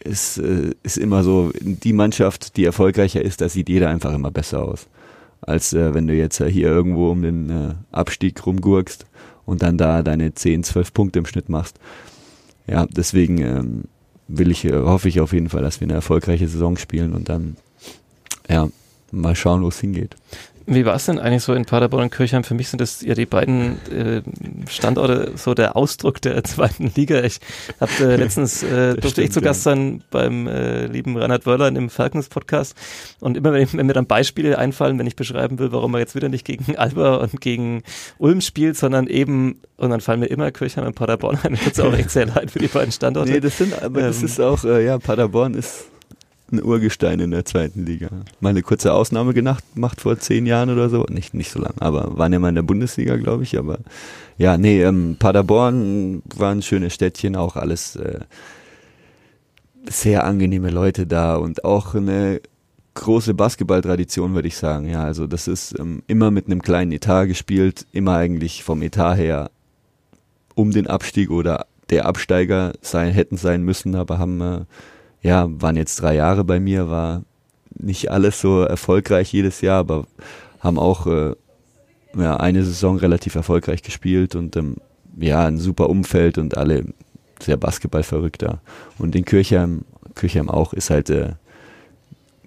[0.00, 4.30] ist, äh, ist immer so, die Mannschaft, die erfolgreicher ist, da sieht jeder einfach immer
[4.30, 4.86] besser aus.
[5.40, 9.06] Als äh, wenn du jetzt hier irgendwo um den äh, Abstieg rumgurkst
[9.46, 11.78] und dann da deine 10, 12 Punkte im Schnitt machst.
[12.66, 13.84] Ja, deswegen ähm,
[14.26, 17.28] will ich, äh, hoffe ich auf jeden Fall, dass wir eine erfolgreiche Saison spielen und
[17.28, 17.56] dann
[18.48, 18.68] ja,
[19.10, 20.16] mal schauen, wo es hingeht.
[20.70, 22.44] Wie war es denn eigentlich so in Paderborn und Kirchheim?
[22.44, 24.20] Für mich sind das ja die beiden äh,
[24.68, 27.22] Standorte so der Ausdruck der zweiten Liga.
[27.22, 27.40] Ich
[27.80, 31.68] habe äh, letztens äh, durfte stimmt, ich zu Gast sein beim äh, lieben Reinhard Wörler
[31.68, 32.76] im Falkens Podcast
[33.20, 36.00] und immer wenn, ich, wenn, mir dann Beispiele einfallen, wenn ich beschreiben will, warum er
[36.00, 37.82] jetzt wieder nicht gegen Alba und gegen
[38.18, 41.54] Ulm spielt, sondern eben und dann fallen mir immer Kirchheim und Paderborn ein.
[41.56, 43.32] Tut's auch echt sehr leid für die beiden Standorte.
[43.32, 45.86] Nee, das sind aber ähm, das ist auch äh, ja Paderborn ist
[46.52, 48.08] ein Urgestein in der zweiten Liga.
[48.40, 51.04] Mal eine kurze Ausnahme gemacht vor zehn Jahren oder so.
[51.08, 53.58] Nicht, nicht so lang, aber waren ja mal in der Bundesliga, glaube ich.
[53.58, 53.78] Aber
[54.38, 58.20] ja, nee, ähm, Paderborn war ein schönes Städtchen, auch alles äh,
[59.88, 62.40] sehr angenehme Leute da und auch eine
[62.94, 64.88] große Basketballtradition, würde ich sagen.
[64.88, 69.16] Ja, also das ist ähm, immer mit einem kleinen Etat gespielt, immer eigentlich vom Etat
[69.16, 69.50] her
[70.54, 74.60] um den Abstieg oder der Absteiger sein, hätten sein müssen, aber haben äh,
[75.22, 77.22] ja, waren jetzt drei Jahre bei mir, war
[77.74, 80.06] nicht alles so erfolgreich jedes Jahr, aber
[80.60, 81.34] haben auch äh,
[82.16, 84.76] ja, eine Saison relativ erfolgreich gespielt und ähm,
[85.18, 86.84] ja, ein super Umfeld und alle
[87.40, 88.60] sehr Basketballverrückter.
[88.98, 91.32] Und in Kirchheim, Kirchheim auch, ist halt äh,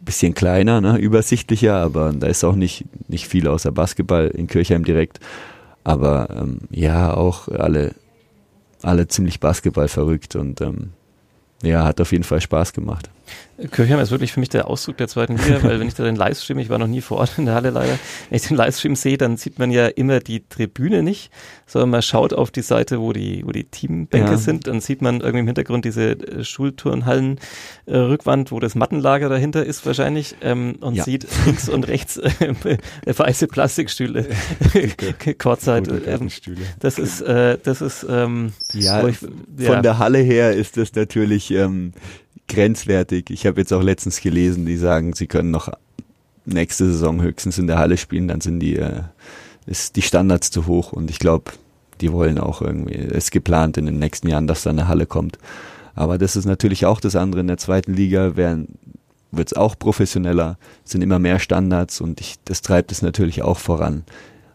[0.02, 4.84] bisschen kleiner, ne, übersichtlicher, aber da ist auch nicht, nicht viel außer Basketball in Kirchheim
[4.84, 5.20] direkt.
[5.84, 7.96] Aber ähm, ja, auch alle,
[8.82, 10.92] alle ziemlich Basketball verrückt und ähm,
[11.62, 13.10] ja, hat auf jeden Fall Spaß gemacht.
[13.70, 16.16] Kirchheim ist wirklich für mich der Ausdruck der zweiten Liga, weil wenn ich da den
[16.16, 17.98] Livestream, ich war noch nie vor Ort in der Halle leider,
[18.30, 21.32] wenn ich den Livestream sehe, dann sieht man ja immer die Tribüne nicht,
[21.66, 24.38] sondern man schaut auf die Seite, wo die, wo die Teambänke ja.
[24.38, 27.40] sind, dann sieht man irgendwie im Hintergrund diese äh, Schulturnhallen
[27.86, 31.04] äh, Rückwand, wo das Mattenlager dahinter ist wahrscheinlich ähm, und ja.
[31.04, 32.54] sieht links und rechts äh,
[33.06, 34.28] weiße Plastikstühle,
[35.38, 35.90] Kurzzeit.
[36.12, 36.30] Ähm,
[36.80, 39.18] das ist, äh, das ist ähm, ja, ich,
[39.58, 41.94] ja, von der Halle her ist das natürlich ähm,
[42.52, 43.30] grenzwertig.
[43.30, 45.70] Ich habe jetzt auch letztens gelesen, die sagen, sie können noch
[46.46, 49.02] nächste Saison höchstens in der Halle spielen, dann sind die, äh,
[49.66, 51.52] ist die Standards zu hoch und ich glaube,
[52.00, 55.06] die wollen auch irgendwie, es ist geplant in den nächsten Jahren, dass da eine Halle
[55.06, 55.38] kommt.
[55.94, 57.42] Aber das ist natürlich auch das andere.
[57.42, 58.68] In der zweiten Liga wird
[59.48, 64.04] es auch professioneller, sind immer mehr Standards und ich, das treibt es natürlich auch voran.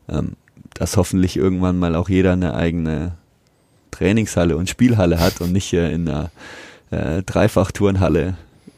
[0.09, 0.33] Ähm,
[0.75, 3.13] dass hoffentlich irgendwann mal auch jeder eine eigene
[3.91, 6.31] Trainingshalle und Spielhalle hat und nicht äh, in einer
[6.91, 8.37] äh, Dreifachturnhalle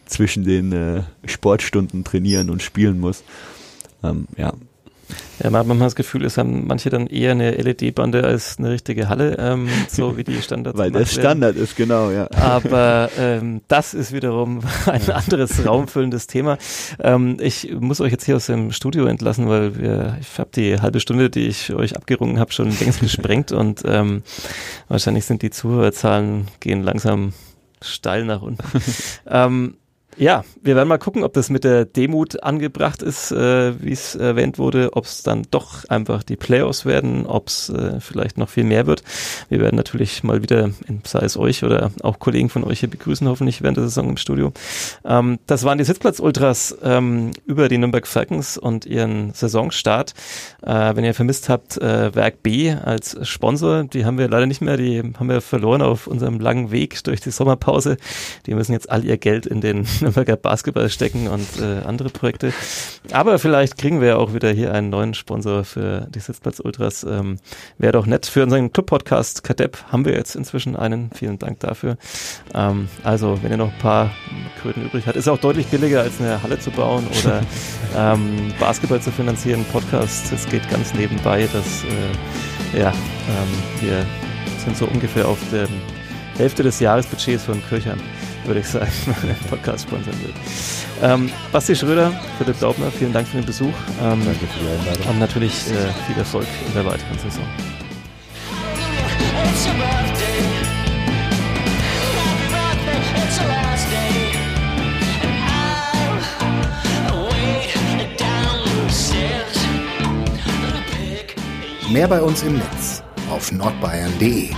[0.08, 3.22] zwischen den äh, Sportstunden trainieren und spielen muss.
[4.02, 4.52] Ähm, ja,
[5.42, 8.70] Ja, man hat manchmal das Gefühl, es haben manche dann eher eine LED-Bande als eine
[8.70, 10.76] richtige Halle, ähm, so wie die Standards.
[10.78, 12.28] Weil der Standard ist, genau, ja.
[12.32, 16.58] Aber ähm, das ist wiederum ein anderes raumfüllendes Thema.
[17.00, 20.80] Ähm, ich muss euch jetzt hier aus dem Studio entlassen, weil wir, ich habe die
[20.80, 24.22] halbe Stunde, die ich euch abgerungen habe, schon längst gesprengt und ähm,
[24.88, 27.32] wahrscheinlich sind die Zuhörerzahlen gehen langsam
[27.80, 28.64] steil nach unten.
[29.26, 29.76] ähm,
[30.18, 34.14] ja, wir werden mal gucken, ob das mit der Demut angebracht ist, äh, wie es
[34.16, 38.48] erwähnt wurde, ob es dann doch einfach die Playoffs werden, ob es äh, vielleicht noch
[38.48, 39.02] viel mehr wird.
[39.48, 40.70] Wir werden natürlich mal wieder,
[41.04, 44.16] sei es euch oder auch Kollegen von euch hier begrüßen, hoffentlich während der Saison im
[44.16, 44.52] Studio.
[45.04, 50.14] Ähm, das waren die Sitzplatz-Ultras ähm, über die Nürnberg Falcons und ihren Saisonstart.
[50.62, 54.60] Äh, wenn ihr vermisst habt, äh, Werk B als Sponsor, die haben wir leider nicht
[54.60, 57.96] mehr, die haben wir verloren auf unserem langen Weg durch die Sommerpause.
[58.46, 62.52] Die müssen jetzt all ihr Geld in den Nürnberger Basketball stecken und äh, andere Projekte.
[63.12, 67.04] Aber vielleicht kriegen wir auch wieder hier einen neuen Sponsor für die Sitzplatz Ultras.
[67.04, 67.38] Ähm,
[67.76, 68.26] Wäre doch nett.
[68.26, 71.10] Für unseren Club-Podcast Kadepp haben wir jetzt inzwischen einen.
[71.14, 71.98] Vielen Dank dafür.
[72.54, 74.10] Ähm, also, wenn ihr noch ein paar
[74.62, 77.42] Kröten übrig habt, ist auch deutlich billiger als eine Halle zu bauen oder
[77.96, 79.64] ähm, Basketball zu finanzieren.
[79.72, 81.46] Podcast, das geht ganz nebenbei.
[81.52, 84.06] Das, äh, ja, ähm, wir
[84.64, 85.68] sind so ungefähr auf der
[86.38, 87.98] Hälfte des Jahresbudgets von Kirchheim
[88.48, 90.32] würde ich sagen, wenn der Podcast sponsern will.
[91.02, 93.74] Ähm, Basti Schröder, Philipp Daubner, vielen Dank für den Besuch.
[94.02, 95.06] Ähm, Danke für die Einladung.
[95.10, 97.44] Und natürlich äh, viel Erfolg in der weiteren Saison.
[111.90, 114.50] Mehr bei uns im Netz auf nordbayern.de.